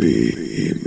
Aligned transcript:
PM. 0.00 0.80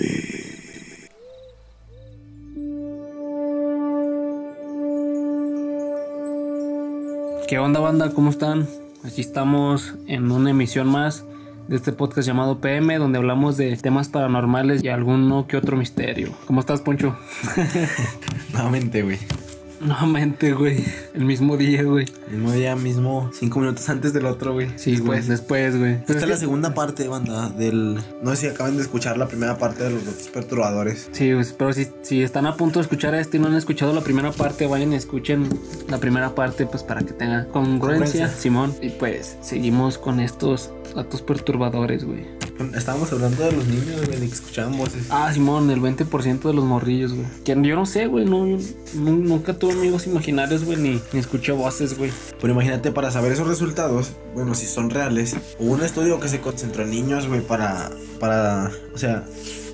¿Qué 7.48 7.59
onda 7.59 7.80
banda? 7.80 8.09
¿Cómo 8.09 8.31
están? 8.31 8.68
Aquí 9.04 9.21
estamos 9.21 9.94
en 10.07 10.31
una 10.31 10.49
emisión 10.49 10.88
más 10.88 11.26
de 11.68 11.76
este 11.76 11.91
podcast 11.91 12.27
llamado 12.27 12.59
PM, 12.59 12.98
donde 12.98 13.20
hablamos 13.20 13.55
de 13.55 13.77
temas 13.77 14.09
paranormales 14.09 14.84
y 14.84 14.88
alguno 14.88 15.45
que 15.45 15.58
otro 15.58 15.77
misterio. 15.77 16.31
¿Cómo 16.48 16.61
estás, 16.61 16.81
Poncho? 16.81 17.16
Nuevamente, 18.52 19.03
güey. 19.03 19.20
Nuevamente, 19.84 20.54
güey. 20.54 20.84
El 21.14 21.26
mismo 21.26 21.58
día, 21.58 21.84
güey. 21.84 22.05
Mismo 22.30 22.52
día 22.52 22.76
mismo, 22.76 23.30
cinco 23.34 23.60
minutos 23.60 23.88
antes 23.90 24.14
del 24.14 24.26
otro, 24.26 24.54
güey. 24.54 24.70
Sí, 24.78 24.98
güey. 24.98 25.22
Después. 25.22 25.78
Güey. 25.78 25.94
Esta 25.96 26.18
es 26.18 26.28
la 26.28 26.38
segunda 26.38 26.73
parte, 26.73 27.08
banda, 27.08 27.50
del... 27.50 28.00
No 28.22 28.32
sé 28.32 28.38
si 28.38 28.48
acaban 28.48 28.76
de 28.78 28.84
escuchar 28.84 29.18
la 29.18 29.28
primera 29.28 29.58
parte 29.58 29.84
de 29.84 29.92
los 29.92 30.06
datos 30.06 30.30
perturbadores. 30.30 31.09
Sí, 31.12 31.34
pues, 31.34 31.54
pero 31.54 31.73
si, 31.73 31.88
si 32.02 32.22
están 32.22 32.46
a 32.46 32.56
punto 32.56 32.80
de 32.80 32.84
escuchar 32.84 33.14
este 33.16 33.38
y 33.38 33.40
no 33.40 33.48
han 33.48 33.56
escuchado 33.56 33.94
la 33.94 34.02
primera 34.02 34.32
parte, 34.32 34.68
vayan 34.68 34.94
y 34.94 34.96
escuchen 34.96 35.50
la 35.90 35.98
primera 35.98 36.34
parte, 36.34 36.66
pues 36.66 36.84
para 36.84 37.02
que 37.02 37.14
tenga 37.14 37.45
congruencia, 37.48 37.80
Congruencia. 37.80 38.30
Simón. 38.30 38.73
Y 38.81 38.90
pues 38.90 39.38
seguimos 39.42 39.98
con 39.98 40.20
estos 40.20 40.72
datos 40.95 41.22
perturbadores, 41.22 42.06
güey. 42.06 42.26
Estábamos 42.75 43.12
hablando 43.12 43.43
de 43.43 43.52
los 43.52 43.66
niños, 43.66 44.05
güey, 44.05 44.20
de 44.20 44.27
que 44.27 44.34
escuchaban 44.34 44.77
voces. 44.77 45.07
Ah, 45.09 45.31
Simón, 45.33 45.69
el 45.72 45.81
20% 45.81 46.41
de 46.41 46.53
los 46.53 46.64
morrillos, 46.64 47.14
güey. 47.14 47.25
Que 47.44 47.52
yo 47.61 47.75
no 47.75 47.86
sé, 47.86 48.05
güey, 48.05 48.25
no, 48.25 48.45
nunca 48.94 49.58
tuve 49.58 49.73
amigos 49.73 50.05
imaginarios, 50.05 50.63
güey, 50.63 50.78
ni, 50.78 51.02
ni 51.11 51.19
escuché 51.19 51.52
voces, 51.52 51.97
güey. 51.97 52.11
Pero 52.39 52.53
imagínate, 52.53 52.91
para 52.91 53.11
saber 53.11 53.31
esos 53.31 53.47
resultados, 53.47 54.11
bueno, 54.36 54.53
si 54.53 54.67
son 54.67 54.89
reales, 54.89 55.36
hubo 55.59 55.73
un 55.73 55.83
estudio 55.83 56.19
que 56.19 56.30
se 56.30 56.41
concentró 56.41 56.83
en 56.83 56.91
niños, 56.91 57.28
güey, 57.28 57.41
para, 57.41 57.91
para, 58.19 58.72
o 58.94 58.97
sea, 58.97 59.25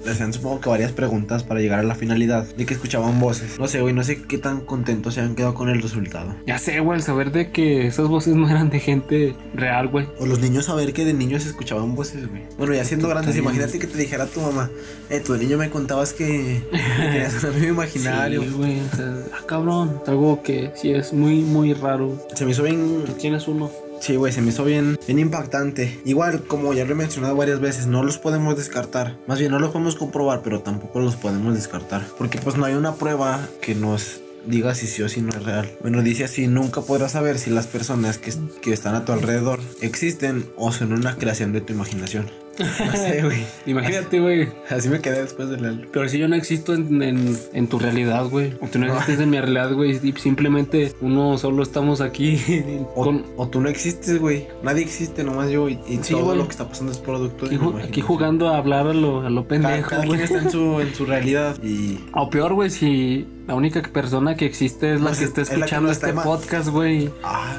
le 0.03 0.11
hacían 0.11 0.33
supongo 0.33 0.59
que 0.61 0.69
varias 0.69 0.92
preguntas 0.92 1.44
para 1.44 1.59
llegar 1.59 1.80
a 1.80 1.83
la 1.83 1.95
finalidad 1.95 2.45
de 2.55 2.66
que 2.66 2.73
escuchaban 2.73 3.19
voces. 3.19 3.59
No 3.59 3.67
sé, 3.67 3.81
güey, 3.81 3.94
no 3.94 4.03
sé 4.03 4.22
qué 4.23 4.38
tan 4.38 4.61
contentos 4.61 5.16
se 5.16 5.22
han 5.22 5.36
quedado 5.36 5.53
con 5.53 5.69
el 5.69 5.81
resultado. 5.81 6.36
Ya 6.45 6.58
sé, 6.58 6.80
güey, 6.80 6.97
el 6.97 7.03
saber 7.03 7.31
de 7.31 7.52
que 7.52 7.88
esas 7.88 8.08
voces 8.08 8.36
no 8.36 8.50
eran 8.50 8.70
de 8.70 8.80
gente 8.80 9.36
real, 9.53 9.88
güey. 9.88 10.08
O 10.20 10.25
los 10.25 10.39
niños 10.39 10.66
saber 10.66 10.94
que 10.94 11.05
de 11.05 11.14
niños 11.14 11.45
escuchaban 11.45 11.95
voces, 11.95 12.30
güey. 12.30 12.44
Bueno, 12.58 12.73
ya 12.73 12.83
siendo 12.86 13.08
grandes, 13.08 13.36
También. 13.36 13.55
imagínate 13.55 13.80
que 13.80 13.88
te 13.88 13.97
dijera 13.97 14.25
tu 14.25 14.42
mamá, 14.42 14.70
eh, 15.09 15.22
tú 15.25 15.33
de 15.33 15.39
niño 15.39 15.58
me 15.58 15.70
contabas 15.70 16.14
que, 16.14 16.64
tenías 16.72 17.44
un 17.44 17.50
amigo 17.52 17.67
imaginario. 17.67 18.42
Sí, 18.42 18.50
güey, 18.50 18.80
o 18.80 18.95
sea, 18.95 19.16
ah, 19.33 19.44
cabrón. 19.45 20.00
Es 20.03 20.09
algo 20.09 20.42
que 20.44 20.72
sí 20.75 20.92
es 20.92 21.14
muy, 21.14 21.42
muy 21.42 21.73
raro. 21.73 22.25
Se 22.36 22.45
me 22.45 22.52
hizo 22.52 22.64
bien, 22.64 23.03
Tú 23.05 23.14
tienes 23.14 23.47
uno. 23.47 23.70
Sí, 24.00 24.16
güey, 24.16 24.33
se 24.33 24.42
me 24.42 24.50
hizo 24.50 24.64
bien, 24.64 25.00
bien 25.08 25.19
impactante. 25.19 26.00
Igual, 26.05 26.44
como 26.44 26.73
ya 26.73 26.86
lo 26.86 26.92
he 26.92 26.95
mencionado 26.95 27.36
varias 27.36 27.59
veces, 27.59 27.88
no 27.88 28.03
los 28.03 28.17
podemos 28.17 28.58
descartar. 28.58 29.17
Más 29.28 29.39
bien, 29.39 29.52
no 29.52 29.59
los 29.59 29.72
podemos 29.72 29.95
comprobar, 29.95 30.42
pero 30.44 30.61
tampoco 30.61 31.00
los 31.00 31.16
podemos 31.16 31.53
descartar. 31.53 32.05
Porque 32.17 32.39
pues 32.39 32.58
no 32.58 32.66
hay 32.66 32.73
una 32.73 32.95
prueba 32.95 33.47
que 33.61 33.75
nos 33.75 34.22
diga 34.45 34.73
si 34.75 34.88
sí 34.88 35.03
o 35.03 35.09
si 35.09 35.22
no 35.22 35.30
es 35.30 35.44
real. 35.44 35.70
Bueno, 35.81 36.02
dice 36.02 36.23
así, 36.23 36.47
nunca 36.47 36.81
podrás 36.81 37.14
saber 37.14 37.38
si 37.38 37.50
las 37.50 37.67
personas 37.67 38.17
que, 38.17 38.33
que 38.61 38.73
están 38.73 38.95
a 38.95 39.05
tu 39.05 39.11
alrededor 39.11 39.59
existen 39.81 40.50
o 40.55 40.72
son 40.72 40.94
una 40.94 41.16
creación 41.16 41.53
de 41.53 41.61
tu 41.61 41.73
imaginación. 41.73 42.31
No 42.60 42.92
sé, 42.94 43.22
güey. 43.24 43.44
Imagínate, 43.66 44.20
güey. 44.20 44.50
Así 44.70 44.90
me 44.90 45.00
quedé 45.00 45.22
después 45.24 45.50
de 45.50 45.58
leerlo. 45.58 45.88
Pero 45.92 46.10
si 46.10 46.18
yo 46.20 46.28
no 46.28 46.36
existo 46.36 46.74
en, 46.74 47.02
en- 47.02 47.38
en 47.54 47.68
tu 47.68 47.80
realidad, 47.80 48.26
güey. 48.26 48.54
O 48.62 48.68
tú 48.68 48.80
no 48.80 48.88
existes 48.88 49.20
en 49.20 49.30
mi 49.30 49.39
realidad, 49.39 49.72
güey. 49.73 50.00
Y 50.04 50.11
simplemente 50.14 50.94
uno 51.02 51.38
solo 51.38 51.64
estamos 51.64 52.02
aquí 52.02 52.39
O, 52.95 53.04
con, 53.04 53.26
o 53.38 53.48
tú 53.48 53.61
no 53.61 53.70
existes, 53.70 54.20
güey. 54.20 54.48
Nadie 54.64 54.83
existe, 54.83 55.23
nomás 55.23 55.50
yo. 55.50 55.70
Y, 55.70 55.80
y 55.88 56.00
Sí, 56.02 56.14
todo 56.14 56.36
lo 56.36 56.45
que 56.45 56.52
está 56.52 56.67
pasando 56.67 56.92
es 56.92 56.98
producto 57.00 57.48
de 57.48 57.56
aquí, 57.56 58.02
ju- 58.02 58.02
jugando 58.04 58.50
a 58.50 58.58
hablar 58.58 58.88
a 58.88 58.94
lo, 58.94 59.22
a 59.26 59.30
lo 59.30 59.48
Cada, 59.48 59.62
pendejo, 59.70 59.89
cada 59.89 60.06
güey. 60.06 60.20
quien 60.20 60.23
está 60.23 60.39
en 60.48 60.52
su, 60.52 60.80
en 60.82 60.94
su 60.95 61.06
realidad. 61.06 61.58
Y 61.64 62.00
O 62.14 62.30
peor, 62.30 62.54
güey, 62.54 62.70
si 62.70 63.28
la 63.48 63.56
única 63.56 63.82
persona 63.82 64.36
que 64.36 64.45
existe 64.45 64.94
es 64.95 65.02
la 65.02 65.10
que 65.12 65.16
es- 65.16 65.22
está 65.38 65.42
escuchando 65.42 65.92
este 65.92 66.14
podcast, 66.14 66.70
güey. 66.70 67.10
Ah, 67.23 67.58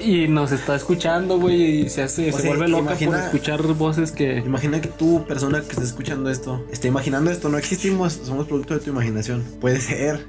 Y 0.00 0.28
nos 0.28 0.52
está 0.52 0.74
escuchando, 0.76 1.38
güey. 1.38 1.82
Y 1.86 1.88
se 1.90 2.02
hace, 2.02 2.30
O 2.30 2.36
se 2.36 2.42
sea, 2.42 2.50
vuelve 2.50 2.68
loca 2.68 2.82
imagina- 2.92 3.10
por 3.12 3.20
escuchar 3.20 3.62
voces 3.74 4.12
que. 4.12 4.38
imagina 4.38 4.80
que 4.80 4.88
tú, 4.88 5.24
persona 5.26 5.60
que 5.60 5.68
está 5.70 5.82
escuchando 5.82 6.30
esto, 6.30 6.64
está 6.72 6.88
imaginando 6.88 7.30
esto. 7.30 7.48
No 7.48 7.58
existimos, 7.58 8.20
somos 8.24 8.46
producto 8.46 8.74
de 8.74 8.80
tu 8.80 8.90
imaginación. 8.90 9.42
Puede 9.60 9.80
ser. 9.80 10.26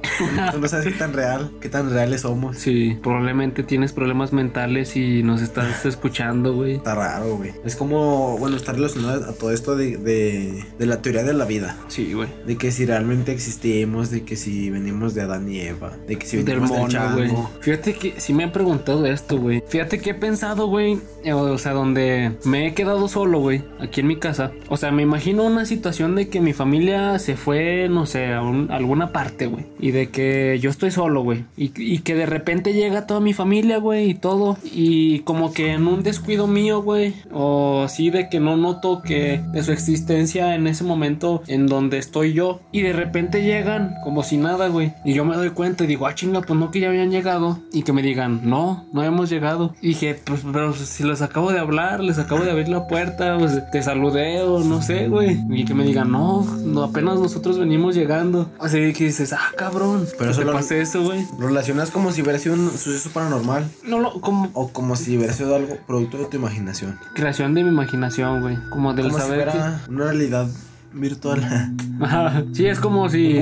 tú 0.51 0.59
no 0.59 0.67
sabes 0.67 0.85
qué 0.87 0.91
tan 0.93 1.13
real, 1.13 1.51
qué 1.61 1.69
tan 1.69 1.89
reales 1.91 2.21
somos. 2.21 2.57
Sí, 2.57 2.97
probablemente 3.01 3.63
tienes 3.63 3.93
problemas 3.93 4.33
mentales 4.33 4.95
y 4.95 5.23
nos 5.23 5.41
estás 5.41 5.85
escuchando, 5.85 6.53
güey. 6.53 6.75
Está 6.75 6.95
raro, 6.95 7.37
güey. 7.37 7.51
Es 7.63 7.75
como, 7.75 8.37
bueno, 8.37 8.57
está 8.57 8.73
relacionado 8.73 9.29
a 9.29 9.33
todo 9.33 9.51
esto 9.51 9.75
de, 9.75 9.97
de, 9.97 10.63
de 10.77 10.85
la 10.85 11.01
teoría 11.01 11.23
de 11.23 11.33
la 11.33 11.45
vida. 11.45 11.77
Sí, 11.87 12.13
güey. 12.13 12.29
De 12.45 12.57
que 12.57 12.71
si 12.71 12.85
realmente 12.85 13.31
existimos, 13.31 14.09
de 14.11 14.23
que 14.23 14.35
si 14.35 14.69
venimos 14.69 15.13
de 15.13 15.21
Adán 15.21 15.49
y 15.51 15.59
Eva, 15.61 15.93
de 16.07 16.17
que 16.17 16.25
si 16.25 16.37
Del 16.37 16.45
venimos 16.59 16.69
del 16.71 16.79
mono, 16.79 16.89
chango. 16.91 17.51
Fíjate 17.61 17.93
que 17.93 18.19
sí 18.19 18.33
me 18.33 18.43
han 18.43 18.51
preguntado 18.51 19.05
esto, 19.05 19.37
güey. 19.37 19.60
Fíjate 19.67 19.99
que 19.99 20.09
he 20.11 20.13
pensado, 20.13 20.67
güey. 20.67 20.99
eh, 21.23 21.33
O 21.33 21.57
sea, 21.57 21.71
donde 21.73 22.33
me 22.43 22.67
he 22.67 22.73
quedado 22.73 23.07
solo, 23.07 23.39
güey. 23.39 23.63
Aquí 23.79 24.01
en 24.01 24.07
mi 24.07 24.17
casa. 24.17 24.51
O 24.69 24.75
sea, 24.77 24.91
me 24.91 25.03
imagino 25.03 25.43
una 25.45 25.65
situación 25.65 26.15
de 26.15 26.27
que 26.29 26.41
mi 26.41 26.51
familia 26.53 27.17
se 27.19 27.35
fue, 27.37 27.87
no 27.89 28.05
sé, 28.05 28.33
a, 28.33 28.41
un- 28.41 28.69
a 28.71 28.75
alguna 28.75 29.11
parte, 29.13 29.45
güey. 29.47 29.65
Y 29.79 29.91
de 29.91 30.09
que 30.09 30.57
yo 30.61 30.69
estoy 30.69 30.91
solo, 30.91 31.23
güey. 31.23 31.45
Y, 31.55 31.99
que 31.99 32.15
de 32.15 32.25
repente 32.25 32.73
llega 32.73 33.05
toda 33.07 33.19
mi 33.21 33.33
familia, 33.33 33.77
güey, 33.77 34.09
y 34.09 34.13
todo. 34.15 34.57
Y 34.63 35.19
como 35.19 35.53
que 35.53 35.71
en 35.73 35.87
un 35.87 36.03
descuido 36.03 36.47
mío, 36.47 36.81
güey. 36.81 37.13
O 37.31 37.85
sí, 37.87 38.09
de 38.09 38.27
que 38.29 38.39
no 38.39 38.57
noto 38.57 39.01
que 39.01 39.41
de 39.53 39.63
su 39.63 39.71
existencia 39.71 40.55
en 40.55 40.67
ese 40.67 40.83
momento 40.83 41.43
en 41.47 41.67
donde 41.67 41.97
estoy 41.97 42.33
yo. 42.33 42.59
Y 42.71 42.81
de 42.81 42.93
repente 42.93 43.43
llegan 43.43 43.93
como 44.03 44.23
si 44.23 44.37
nada, 44.37 44.67
güey. 44.67 44.93
Y 45.05 45.13
yo 45.13 45.23
me 45.23 45.35
doy 45.35 45.51
cuenta 45.51 45.83
y 45.83 45.87
digo, 45.87 46.07
ah, 46.07 46.15
chinga, 46.15 46.41
pues 46.41 46.59
no 46.59 46.71
que 46.71 46.79
ya 46.81 46.89
habían 46.89 47.11
llegado. 47.11 47.59
Y 47.71 47.83
que 47.83 47.93
me 47.93 48.01
digan, 48.01 48.41
no, 48.43 48.85
no 48.91 49.03
hemos 49.03 49.29
llegado. 49.29 49.50
Y 49.81 49.89
dije, 49.89 50.19
pues, 50.25 50.41
pero 50.51 50.73
si 50.73 51.03
les 51.03 51.21
acabo 51.21 51.51
de 51.51 51.59
hablar, 51.59 51.99
les 52.01 52.17
acabo 52.19 52.43
de 52.43 52.51
abrir 52.51 52.69
la 52.69 52.87
puerta, 52.87 53.37
pues 53.37 53.59
te 53.71 53.81
saludé 53.83 54.41
o 54.43 54.63
no 54.63 54.81
sé, 54.81 55.07
güey. 55.07 55.39
Y 55.49 55.65
que 55.65 55.73
me 55.73 55.83
digan, 55.83 56.11
no, 56.11 56.43
no, 56.63 56.83
apenas 56.83 57.19
nosotros 57.19 57.57
venimos 57.57 57.95
llegando. 57.95 58.49
Así 58.59 58.93
que 58.93 59.05
dices, 59.05 59.33
ah, 59.33 59.51
cabrón. 59.57 60.05
Pero 60.17 60.31
eso 60.31 60.41
te 60.41 60.51
pasé 60.51 60.81
eso, 60.81 61.03
güey. 61.03 61.25
Relacionas 61.39 61.91
como 61.91 62.11
si 62.11 62.21
hubiera 62.21 62.39
sido 62.39 62.55
un 62.55 62.69
suceso 62.71 63.09
paranormal. 63.11 63.65
No 63.83 63.99
lo, 63.99 64.21
como 64.21 64.49
O 64.53 64.69
como 64.69 64.95
si 64.95 65.17
hubiera 65.17 65.33
sido 65.33 65.55
algo 65.55 65.77
producto 65.87 66.17
de 66.17 66.25
tu 66.25 66.37
imaginación. 66.37 66.99
creación 67.15 67.53
de 67.53 67.63
mi 67.63 67.69
imaginación, 67.69 68.41
güey. 68.41 68.57
Como 68.69 68.93
del 68.93 69.07
Como 69.07 69.17
si 69.19 69.23
saber 69.23 69.45
que- 69.45 69.51
fuera 69.51 69.81
una 69.89 70.03
realidad 70.05 70.47
virtual. 70.93 71.41
Ajá. 72.01 72.43
Sí, 72.53 72.65
es 72.65 72.79
como 72.79 73.09
si. 73.09 73.37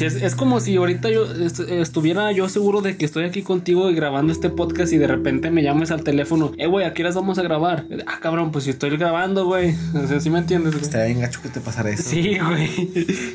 Es, 0.00 0.14
es 0.14 0.34
como 0.34 0.60
si 0.60 0.76
ahorita 0.76 1.10
yo 1.10 1.24
est- 1.30 1.60
estuviera 1.60 2.32
yo 2.32 2.48
seguro 2.48 2.80
de 2.80 2.96
que 2.96 3.04
estoy 3.04 3.24
aquí 3.24 3.42
contigo 3.42 3.90
y 3.90 3.94
grabando 3.94 4.32
este 4.32 4.48
podcast 4.50 4.92
y 4.92 4.98
de 4.98 5.06
repente 5.06 5.50
me 5.50 5.62
llames 5.62 5.90
al 5.90 6.02
teléfono. 6.02 6.52
Eh, 6.58 6.66
güey, 6.66 6.86
¿a 6.86 6.94
qué 6.94 7.02
horas 7.02 7.14
vamos 7.14 7.38
a 7.38 7.42
grabar? 7.42 7.84
Ah, 8.06 8.18
cabrón, 8.20 8.50
pues 8.52 8.64
si 8.64 8.70
estoy 8.70 8.96
grabando, 8.96 9.44
güey. 9.46 9.74
O 9.94 10.06
sea, 10.06 10.20
¿sí 10.20 10.30
me 10.30 10.38
entiendes? 10.38 10.72
güey? 10.72 10.82
Estaría 10.84 11.06
bien 11.06 11.20
gacho 11.20 11.40
que 11.42 11.48
te 11.50 11.60
pasara 11.60 11.90
eso. 11.90 12.02
Sí, 12.10 12.38
güey. 12.38 12.70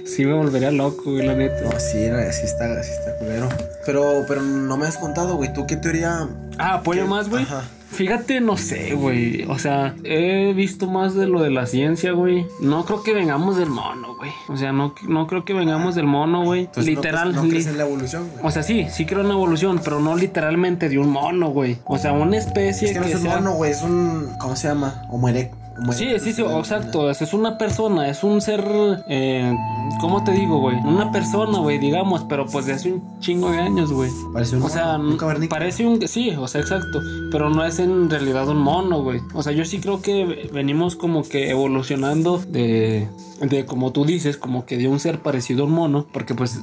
Sí, 0.05 0.25
me 0.25 0.33
volvería 0.33 0.71
loco, 0.71 1.11
güey, 1.11 1.25
la 1.25 1.35
neta. 1.35 1.61
No, 1.63 1.71
sí, 1.79 1.97
sí 2.31 2.45
está, 2.45 2.83
sí 2.83 2.91
está 2.91 3.17
culero. 3.19 3.49
Pero, 3.85 4.23
pero 4.27 4.41
no 4.41 4.77
me 4.77 4.85
has 4.87 4.97
contado, 4.97 5.35
güey. 5.35 5.53
¿Tú 5.53 5.65
qué 5.67 5.75
teoría? 5.75 6.27
Ah, 6.57 6.75
apoyo 6.75 7.03
qué- 7.03 7.07
más, 7.09 7.29
güey. 7.29 7.43
Ajá. 7.43 7.63
Fíjate, 7.95 8.41
no 8.41 8.57
sé, 8.57 8.93
güey. 8.95 9.43
O 9.45 9.57
sea, 9.57 9.95
he 10.03 10.53
visto 10.53 10.87
más 10.89 11.15
de 11.15 11.27
lo 11.27 11.41
de 11.41 11.49
la 11.49 11.65
ciencia, 11.65 12.11
güey. 12.11 12.45
No 12.59 12.85
creo 12.85 13.03
que 13.03 13.13
vengamos 13.13 13.57
del 13.57 13.69
mono, 13.69 14.15
güey. 14.15 14.31
O 14.49 14.57
sea, 14.57 14.71
no, 14.71 14.93
no 15.07 15.27
creo 15.27 15.45
que 15.45 15.53
vengamos 15.53 15.95
del 15.95 16.05
mono, 16.05 16.43
güey. 16.43 16.69
No 16.75 16.83
Literal. 16.83 17.33
No, 17.33 17.43
li- 17.43 17.49
crees 17.51 17.67
en 17.67 17.77
la 17.77 17.83
evolución, 17.85 18.29
güey. 18.31 18.45
O 18.45 18.51
sea, 18.51 18.63
sí, 18.63 18.87
sí 18.91 19.05
creo 19.05 19.21
en 19.21 19.29
la 19.29 19.33
evolución, 19.33 19.79
pero 19.83 19.99
no 19.99 20.15
literalmente 20.15 20.89
de 20.89 20.99
un 20.99 21.09
mono, 21.09 21.49
güey. 21.49 21.77
O 21.85 21.97
sea, 21.97 22.11
una 22.13 22.37
especie 22.37 22.87
Es 22.89 22.93
que 22.93 22.99
no 22.99 23.05
que 23.05 23.11
es 23.11 23.17
un 23.17 23.23
sea- 23.23 23.35
mono, 23.37 23.53
güey. 23.53 23.71
Es 23.71 23.81
un. 23.81 24.29
¿Cómo 24.39 24.55
se 24.55 24.67
llama? 24.67 25.01
Homo 25.09 25.29
erectus. 25.29 25.64
Sí, 25.91 26.07
sí, 26.19 26.33
sí, 26.33 26.41
exacto. 26.41 27.09
Es 27.09 27.21
es 27.21 27.33
una 27.33 27.57
persona, 27.57 28.09
es 28.09 28.23
un 28.23 28.41
ser, 28.41 28.63
eh, 29.07 29.53
¿cómo 29.99 30.23
te 30.23 30.31
digo, 30.31 30.59
güey? 30.59 30.77
Una 30.77 31.11
persona, 31.11 31.59
güey, 31.59 31.79
digamos, 31.79 32.23
pero 32.29 32.45
pues 32.45 32.65
de 32.65 32.73
hace 32.73 32.93
un 32.93 33.19
chingo 33.19 33.51
de 33.51 33.59
años, 33.59 33.91
güey. 33.91 34.09
Parece 34.33 34.55
un 34.55 34.63
O 34.63 34.69
sea, 34.69 34.97
un 34.97 35.17
parece 35.49 35.85
un... 35.85 36.07
Sí, 36.07 36.31
o 36.31 36.47
sea, 36.47 36.61
exacto. 36.61 37.01
Pero 37.31 37.49
no 37.49 37.65
es 37.65 37.79
en 37.79 38.09
realidad 38.09 38.47
un 38.47 38.59
mono, 38.59 39.03
güey. 39.03 39.21
O 39.33 39.43
sea, 39.43 39.51
yo 39.53 39.65
sí 39.65 39.79
creo 39.79 40.01
que 40.01 40.49
venimos 40.53 40.95
como 40.95 41.23
que 41.23 41.49
evolucionando 41.49 42.37
de... 42.37 43.07
De 43.41 43.65
como 43.65 43.91
tú 43.91 44.05
dices, 44.05 44.37
como 44.37 44.65
que 44.65 44.77
de 44.77 44.87
un 44.87 45.01
ser 45.01 45.19
parecido 45.19 45.63
a 45.63 45.67
un 45.67 45.73
mono. 45.73 46.07
Porque 46.13 46.35
pues 46.35 46.61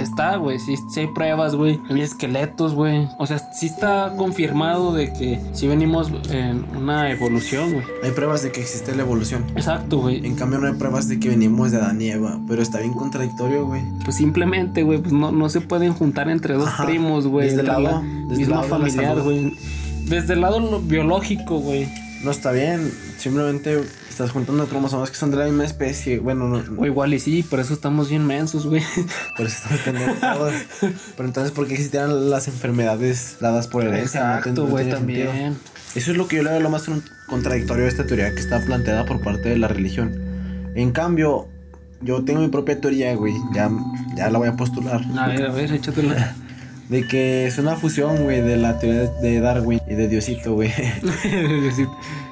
está, 0.00 0.36
güey. 0.36 0.58
Sí, 0.58 0.76
sí 0.90 1.00
hay 1.00 1.06
pruebas, 1.08 1.54
güey. 1.54 1.80
Hay 1.90 2.00
esqueletos, 2.00 2.74
güey. 2.74 3.08
O 3.18 3.26
sea, 3.26 3.38
sí 3.52 3.66
está 3.66 4.14
confirmado 4.16 4.92
de 4.92 5.12
que 5.12 5.40
sí 5.52 5.66
venimos 5.66 6.10
en 6.30 6.64
una 6.76 7.10
evolución, 7.10 7.72
güey. 7.72 7.84
Hay 8.02 8.10
pruebas 8.12 8.42
de 8.42 8.52
que 8.52 8.60
existe 8.60 8.94
la 8.94 9.02
evolución. 9.02 9.44
Exacto, 9.56 9.98
güey. 9.98 10.24
En 10.26 10.34
cambio, 10.36 10.58
no 10.58 10.66
hay 10.66 10.74
pruebas 10.74 11.08
de 11.08 11.18
que 11.18 11.28
venimos 11.28 11.70
de 11.72 11.78
Adán 11.78 12.00
y 12.00 12.10
Eva. 12.10 12.40
Pero 12.46 12.62
está 12.62 12.78
bien 12.80 12.94
contradictorio, 12.94 13.66
güey. 13.66 13.82
Pues 14.04 14.16
simplemente, 14.16 14.82
güey, 14.82 15.00
pues 15.00 15.12
no, 15.12 15.32
no 15.32 15.48
se 15.48 15.60
pueden 15.60 15.92
juntar 15.92 16.28
entre 16.28 16.54
dos 16.54 16.68
Ajá. 16.68 16.86
primos, 16.86 17.26
güey. 17.26 17.48
Desde 17.48 17.60
el 17.60 17.66
la 17.66 18.02
desde 18.28 18.36
misma 18.36 18.56
lado 18.56 18.68
familiar, 18.68 19.20
güey. 19.20 19.54
Desde 20.06 20.34
el 20.34 20.40
lado 20.40 20.80
biológico, 20.80 21.58
güey. 21.58 21.88
No 22.22 22.30
está 22.30 22.52
bien. 22.52 22.92
Simplemente 23.18 23.82
Estás 24.12 24.30
juntando 24.30 24.66
cromosomas 24.66 25.10
que 25.10 25.16
son 25.16 25.30
de 25.30 25.38
la 25.38 25.46
misma 25.46 25.64
especie. 25.64 26.18
Bueno, 26.18 26.46
no, 26.46 26.62
O 26.80 26.84
igual 26.84 27.14
y 27.14 27.18
sí, 27.18 27.42
por 27.42 27.60
eso 27.60 27.72
estamos 27.72 28.10
bien 28.10 28.26
mensos, 28.26 28.66
güey. 28.66 28.82
por 29.38 29.46
eso 29.46 29.56
estamos 29.74 30.20
todos. 30.20 30.52
Pero 31.16 31.26
entonces, 31.28 31.50
¿por 31.50 31.66
qué 31.66 31.72
existieran 31.72 32.28
las 32.28 32.46
enfermedades 32.46 33.38
dadas 33.40 33.68
por 33.68 33.82
herencia? 33.84 34.20
Exacto, 34.36 34.64
no 34.64 34.66
güey, 34.70 34.90
sentido. 34.90 35.28
también. 35.30 35.56
Eso 35.94 36.10
es 36.10 36.16
lo 36.18 36.28
que 36.28 36.36
yo 36.36 36.42
le 36.42 36.50
veo 36.50 36.60
lo 36.60 36.68
más 36.68 36.82
con- 36.82 37.02
contradictorio 37.26 37.86
a 37.86 37.88
esta 37.88 38.04
teoría 38.06 38.30
que 38.34 38.40
está 38.40 38.60
planteada 38.64 39.06
por 39.06 39.22
parte 39.22 39.48
de 39.48 39.56
la 39.56 39.68
religión. 39.68 40.12
En 40.74 40.92
cambio, 40.92 41.48
yo 42.02 42.22
tengo 42.22 42.40
mi 42.40 42.48
propia 42.48 42.78
teoría, 42.80 43.14
güey. 43.16 43.32
Ya, 43.54 43.70
ya 44.14 44.28
la 44.30 44.38
voy 44.38 44.48
a 44.48 44.56
postular. 44.56 45.00
A 45.18 45.28
ver, 45.28 45.46
a 45.46 45.52
ver, 45.52 45.72
échatela. 45.72 46.36
De 46.92 47.06
que 47.08 47.46
es 47.46 47.56
una 47.58 47.74
fusión, 47.76 48.22
güey, 48.22 48.42
de 48.42 48.58
la 48.58 48.78
teoría 48.78 49.10
de 49.10 49.40
Darwin 49.40 49.80
y 49.88 49.94
de 49.94 50.08
Diosito, 50.08 50.52
güey. 50.52 50.70
Sí, 51.74 51.86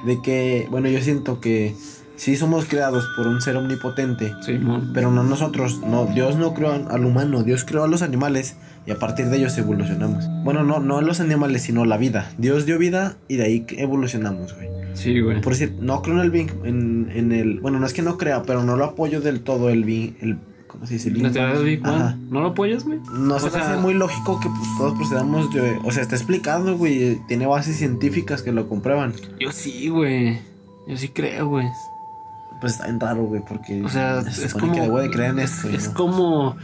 De 0.05 0.21
que, 0.21 0.67
bueno, 0.69 0.87
yo 0.87 1.01
siento 1.01 1.41
que 1.41 1.73
sí 2.15 2.35
somos 2.35 2.65
creados 2.65 3.03
por 3.17 3.25
un 3.25 3.41
ser 3.41 3.57
omnipotente, 3.57 4.31
Simón. 4.45 4.91
pero 4.93 5.09
no 5.09 5.23
nosotros. 5.23 5.81
No, 5.81 6.05
Dios 6.05 6.35
no 6.37 6.53
creó 6.53 6.73
al 6.73 7.05
humano, 7.05 7.41
Dios 7.41 7.65
creó 7.65 7.85
a 7.85 7.87
los 7.87 8.03
animales 8.03 8.55
y 8.85 8.91
a 8.91 8.99
partir 8.99 9.29
de 9.29 9.37
ellos 9.37 9.57
evolucionamos. 9.57 10.29
Bueno, 10.43 10.63
no, 10.63 10.79
no 10.79 10.99
a 10.99 11.01
los 11.01 11.19
animales, 11.19 11.63
sino 11.63 11.83
la 11.85 11.97
vida. 11.97 12.31
Dios 12.37 12.67
dio 12.67 12.77
vida 12.77 13.17
y 13.27 13.37
de 13.37 13.43
ahí 13.43 13.65
evolucionamos, 13.71 14.55
güey. 14.55 14.69
Sí, 14.93 15.19
güey. 15.21 15.41
Por 15.41 15.53
decir, 15.53 15.73
no 15.79 16.03
creo 16.03 16.17
en 16.17 16.21
el 16.21 16.29
Big, 16.29 16.53
en, 16.65 17.09
en 17.15 17.31
el, 17.31 17.59
bueno, 17.61 17.79
no 17.79 17.87
es 17.87 17.93
que 17.93 18.03
no 18.03 18.19
crea, 18.19 18.43
pero 18.43 18.63
no 18.63 18.75
lo 18.75 18.85
apoyo 18.85 19.21
del 19.21 19.41
todo 19.41 19.69
el 19.69 19.89
el, 20.21 20.37
¿cómo 20.71 20.85
se 20.85 20.93
dice? 20.95 21.09
El 21.09 21.21
La 21.21 21.29
Big 21.29 21.33
teoría 21.33 21.53
Bang. 21.53 21.57
del 21.63 21.65
Big 21.77 21.85
Ajá. 21.85 21.97
Bang. 22.03 22.19
¿No 22.29 22.41
lo 22.41 22.47
apoyas, 22.49 22.83
güey? 22.85 22.99
No 23.13 23.39
se 23.39 23.49
me 23.51 23.57
hace 23.57 23.77
muy 23.77 23.93
lógico 23.93 24.39
que 24.39 24.49
pues, 24.49 24.69
todos 24.77 24.93
procedamos 24.97 25.53
de. 25.53 25.79
O 25.83 25.91
sea, 25.91 26.01
está 26.03 26.15
explicado, 26.15 26.77
güey. 26.77 27.19
Tiene 27.27 27.45
bases 27.45 27.77
científicas 27.77 28.41
que 28.41 28.51
lo 28.51 28.67
comprueban. 28.67 29.13
Yo 29.39 29.51
sí, 29.51 29.89
güey. 29.89 30.39
Yo 30.87 30.97
sí 30.97 31.09
creo, 31.09 31.47
güey. 31.49 31.67
Pues 32.59 32.73
está 32.73 32.85
bien 32.85 32.99
raro, 32.99 33.23
güey, 33.25 33.41
porque. 33.47 33.83
O 33.83 33.89
sea, 33.89 34.21
se 34.23 34.45
es 34.45 34.53
como. 34.53 34.73
que 34.73 34.81
debo 34.81 34.99
de 34.99 35.09
creer 35.09 35.31
en 35.31 35.39
es, 35.39 35.51
esto. 35.63 35.69
es 35.69 35.87
no. 35.89 35.93
como 35.95 36.55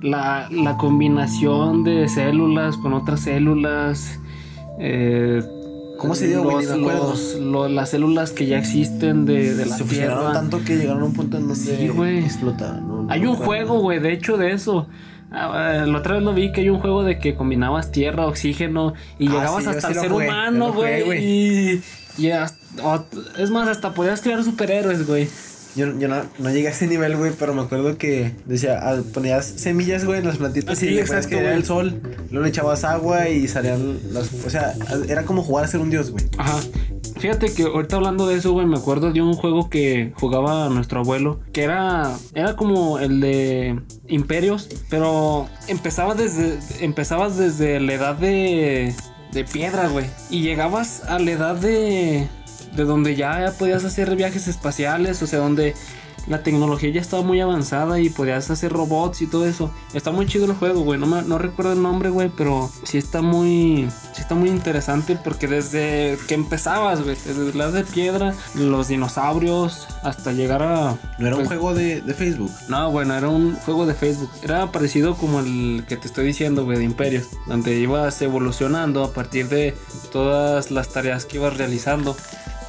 la, 0.00 0.48
la 0.50 0.76
combinación 0.76 1.84
de 1.84 2.08
células 2.08 2.76
con 2.78 2.92
otras 2.94 3.20
células. 3.20 4.18
eh, 4.78 5.42
¿Cómo 6.00 6.14
se 6.14 6.28
dio, 6.28 6.42
güey? 6.42 6.66
los- 6.66 6.78
los- 6.78 7.34
lo- 7.40 7.68
las 7.68 7.90
células 7.90 8.32
que 8.32 8.46
ya 8.46 8.58
existen 8.58 9.26
de, 9.26 9.54
de 9.54 9.66
la 9.66 9.76
se 9.76 9.84
Tierra. 9.84 10.32
tanto 10.32 10.62
que 10.64 10.76
llegaron 10.76 11.02
a 11.02 11.04
un 11.06 11.12
punto 11.12 11.36
en 11.36 11.48
donde 11.48 11.76
Sí, 11.76 11.88
güey. 11.88 12.24
explota. 12.24 12.80
no- 12.80 13.02
no 13.02 13.12
Hay 13.12 13.26
un 13.26 13.36
juego, 13.36 13.78
güey, 13.80 13.98
de 14.00 14.12
hecho 14.12 14.36
de 14.36 14.52
eso. 14.52 14.86
Ah, 15.32 15.82
eh, 15.84 15.86
la 15.86 15.98
otra 15.98 16.14
vez 16.14 16.22
lo 16.24 16.34
vi 16.34 16.50
que 16.52 16.62
hay 16.62 16.70
un 16.70 16.80
juego 16.80 17.04
de 17.04 17.18
que 17.18 17.34
combinabas 17.36 17.92
tierra, 17.92 18.26
oxígeno 18.26 18.94
y 19.18 19.28
Ah, 19.28 19.30
llegabas 19.30 19.62
sí, 19.64 19.70
hasta 19.70 19.88
el 19.88 19.94
ser 19.94 20.10
jugué, 20.10 20.26
humano, 20.26 20.72
güey. 20.72 21.22
Y, 21.24 21.82
y 22.18 22.30
hasta- 22.30 22.58
o- 22.82 23.04
es 23.38 23.50
más, 23.50 23.68
hasta 23.68 23.92
podías 23.94 24.20
crear 24.22 24.42
superhéroes, 24.42 25.06
güey. 25.06 25.28
Yo, 25.76 25.86
yo 25.98 26.08
no, 26.08 26.22
no 26.38 26.50
llegué 26.50 26.68
a 26.68 26.70
ese 26.70 26.86
nivel, 26.86 27.16
güey, 27.16 27.32
pero 27.38 27.54
me 27.54 27.62
acuerdo 27.62 27.96
que 27.96 28.32
decía, 28.44 28.80
ah, 28.82 29.00
ponías 29.14 29.46
semillas, 29.46 30.04
güey, 30.04 30.18
en 30.18 30.26
las 30.26 30.38
plantitas 30.38 30.78
Sí, 30.78 30.86
y 30.86 30.90
le 30.90 31.02
ponías 31.02 31.10
exacto, 31.10 31.28
que 31.30 31.36
era 31.36 31.48
güey. 31.50 31.58
el 31.58 31.64
sol, 31.64 32.00
luego 32.30 32.44
le 32.44 32.48
echabas 32.48 32.84
agua 32.84 33.28
y 33.28 33.46
salían 33.48 33.98
las. 34.12 34.32
O 34.44 34.50
sea, 34.50 34.74
era 35.08 35.24
como 35.24 35.42
jugar 35.42 35.64
a 35.64 35.68
ser 35.68 35.80
un 35.80 35.90
dios, 35.90 36.10
güey. 36.10 36.24
Ajá. 36.38 36.58
Fíjate 37.18 37.52
que 37.52 37.64
ahorita 37.64 37.96
hablando 37.96 38.26
de 38.26 38.36
eso, 38.36 38.52
güey, 38.52 38.66
me 38.66 38.78
acuerdo 38.78 39.12
de 39.12 39.20
un 39.20 39.34
juego 39.34 39.68
que 39.68 40.12
jugaba 40.18 40.68
nuestro 40.70 41.00
abuelo, 41.00 41.40
que 41.52 41.62
era 41.62 42.16
era 42.34 42.56
como 42.56 42.98
el 42.98 43.20
de 43.20 43.78
Imperios, 44.08 44.68
pero 44.88 45.46
empezaba 45.68 46.14
desde 46.14 46.58
empezabas 46.80 47.36
desde 47.36 47.78
la 47.78 47.92
edad 47.92 48.14
de 48.16 48.94
de 49.32 49.44
piedra, 49.44 49.88
güey, 49.88 50.06
y 50.30 50.40
llegabas 50.42 51.04
a 51.04 51.18
la 51.18 51.30
edad 51.30 51.56
de 51.56 52.26
de 52.74 52.84
donde 52.84 53.16
ya 53.16 53.52
podías 53.58 53.84
hacer 53.84 54.14
viajes 54.16 54.48
espaciales, 54.48 55.22
o 55.22 55.26
sea, 55.26 55.38
donde 55.40 55.74
la 56.26 56.42
tecnología 56.42 56.90
ya 56.90 57.00
estaba 57.00 57.22
muy 57.22 57.40
avanzada 57.40 57.98
y 57.98 58.10
podías 58.10 58.50
hacer 58.50 58.70
robots 58.72 59.22
y 59.22 59.26
todo 59.26 59.46
eso. 59.46 59.70
Está 59.94 60.12
muy 60.12 60.26
chido 60.26 60.44
el 60.44 60.52
juego, 60.52 60.82
güey. 60.82 61.00
No, 61.00 61.06
me- 61.06 61.22
no 61.22 61.38
recuerdo 61.38 61.72
el 61.72 61.82
nombre, 61.82 62.10
güey, 62.10 62.30
pero 62.36 62.70
sí 62.84 62.98
está 62.98 63.22
muy 63.22 63.88
sí 64.14 64.20
está 64.20 64.34
muy 64.34 64.50
interesante 64.50 65.16
porque 65.16 65.48
desde 65.48 66.18
que 66.28 66.34
empezabas, 66.34 67.02
güey, 67.02 67.16
desde 67.24 67.54
la 67.54 67.64
edad 67.64 67.72
de 67.72 67.84
piedra, 67.84 68.34
los 68.54 68.88
dinosaurios, 68.88 69.88
hasta 70.02 70.32
llegar 70.32 70.62
a... 70.62 70.98
No 71.18 71.26
era 71.26 71.36
un 71.36 71.42
pues, 71.44 71.48
juego 71.48 71.74
de, 71.74 72.02
de 72.02 72.14
Facebook. 72.14 72.50
No, 72.68 72.90
bueno, 72.92 73.14
era 73.14 73.28
un 73.30 73.56
juego 73.56 73.86
de 73.86 73.94
Facebook. 73.94 74.30
Era 74.42 74.70
parecido 74.70 75.16
como 75.16 75.40
el 75.40 75.84
que 75.88 75.96
te 75.96 76.06
estoy 76.06 76.26
diciendo, 76.26 76.64
güey, 76.64 76.78
de 76.78 76.84
Imperios, 76.84 77.28
donde 77.46 77.78
ibas 77.80 78.20
evolucionando 78.20 79.02
a 79.04 79.12
partir 79.14 79.48
de 79.48 79.74
todas 80.12 80.70
las 80.70 80.90
tareas 80.90 81.24
que 81.24 81.38
ibas 81.38 81.56
realizando. 81.56 82.14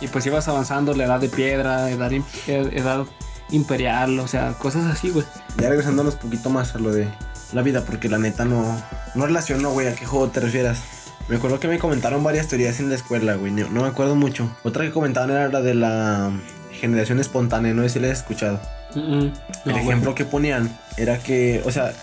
Y 0.01 0.07
pues 0.07 0.25
ibas 0.25 0.47
avanzando 0.47 0.93
la 0.95 1.05
edad 1.05 1.19
de 1.19 1.29
piedra, 1.29 1.89
edad, 1.89 2.11
edad 2.11 3.05
imperial, 3.51 4.19
o 4.19 4.27
sea, 4.27 4.53
cosas 4.53 4.85
así, 4.85 5.09
güey. 5.11 5.25
Ya 5.57 5.69
regresándonos 5.69 6.15
un 6.15 6.19
poquito 6.21 6.49
más 6.49 6.73
a 6.75 6.79
lo 6.79 6.91
de 6.91 7.07
la 7.53 7.61
vida, 7.61 7.83
porque 7.85 8.09
la 8.09 8.17
neta 8.17 8.43
no, 8.45 8.81
no 9.15 9.25
relaciono, 9.25 9.71
güey, 9.71 9.87
a 9.87 9.95
qué 9.95 10.05
juego 10.05 10.29
te 10.29 10.39
refieras. 10.39 10.79
Me 11.27 11.35
acuerdo 11.37 11.59
que 11.59 11.67
me 11.67 11.77
comentaron 11.79 12.23
varias 12.23 12.47
teorías 12.47 12.79
en 12.79 12.89
la 12.89 12.95
escuela, 12.95 13.35
güey. 13.35 13.51
No, 13.51 13.69
no 13.69 13.83
me 13.83 13.87
acuerdo 13.87 14.15
mucho. 14.15 14.49
Otra 14.63 14.83
que 14.83 14.91
comentaban 14.91 15.29
era 15.29 15.47
la 15.49 15.61
de 15.61 15.75
la 15.75 16.31
generación 16.71 17.19
espontánea. 17.19 17.73
No 17.73 17.83
sé 17.83 17.89
si 17.89 17.99
la 17.99 18.07
has 18.07 18.17
escuchado. 18.19 18.59
Mm, 18.95 18.99
mm. 18.99 19.33
El 19.65 19.71
No, 19.71 19.77
ejemplo 19.77 20.15
que 20.15 20.25
ponían 20.25 20.77
era 20.97 21.19
que, 21.19 21.61
o 21.63 21.71
sea, 21.71 21.93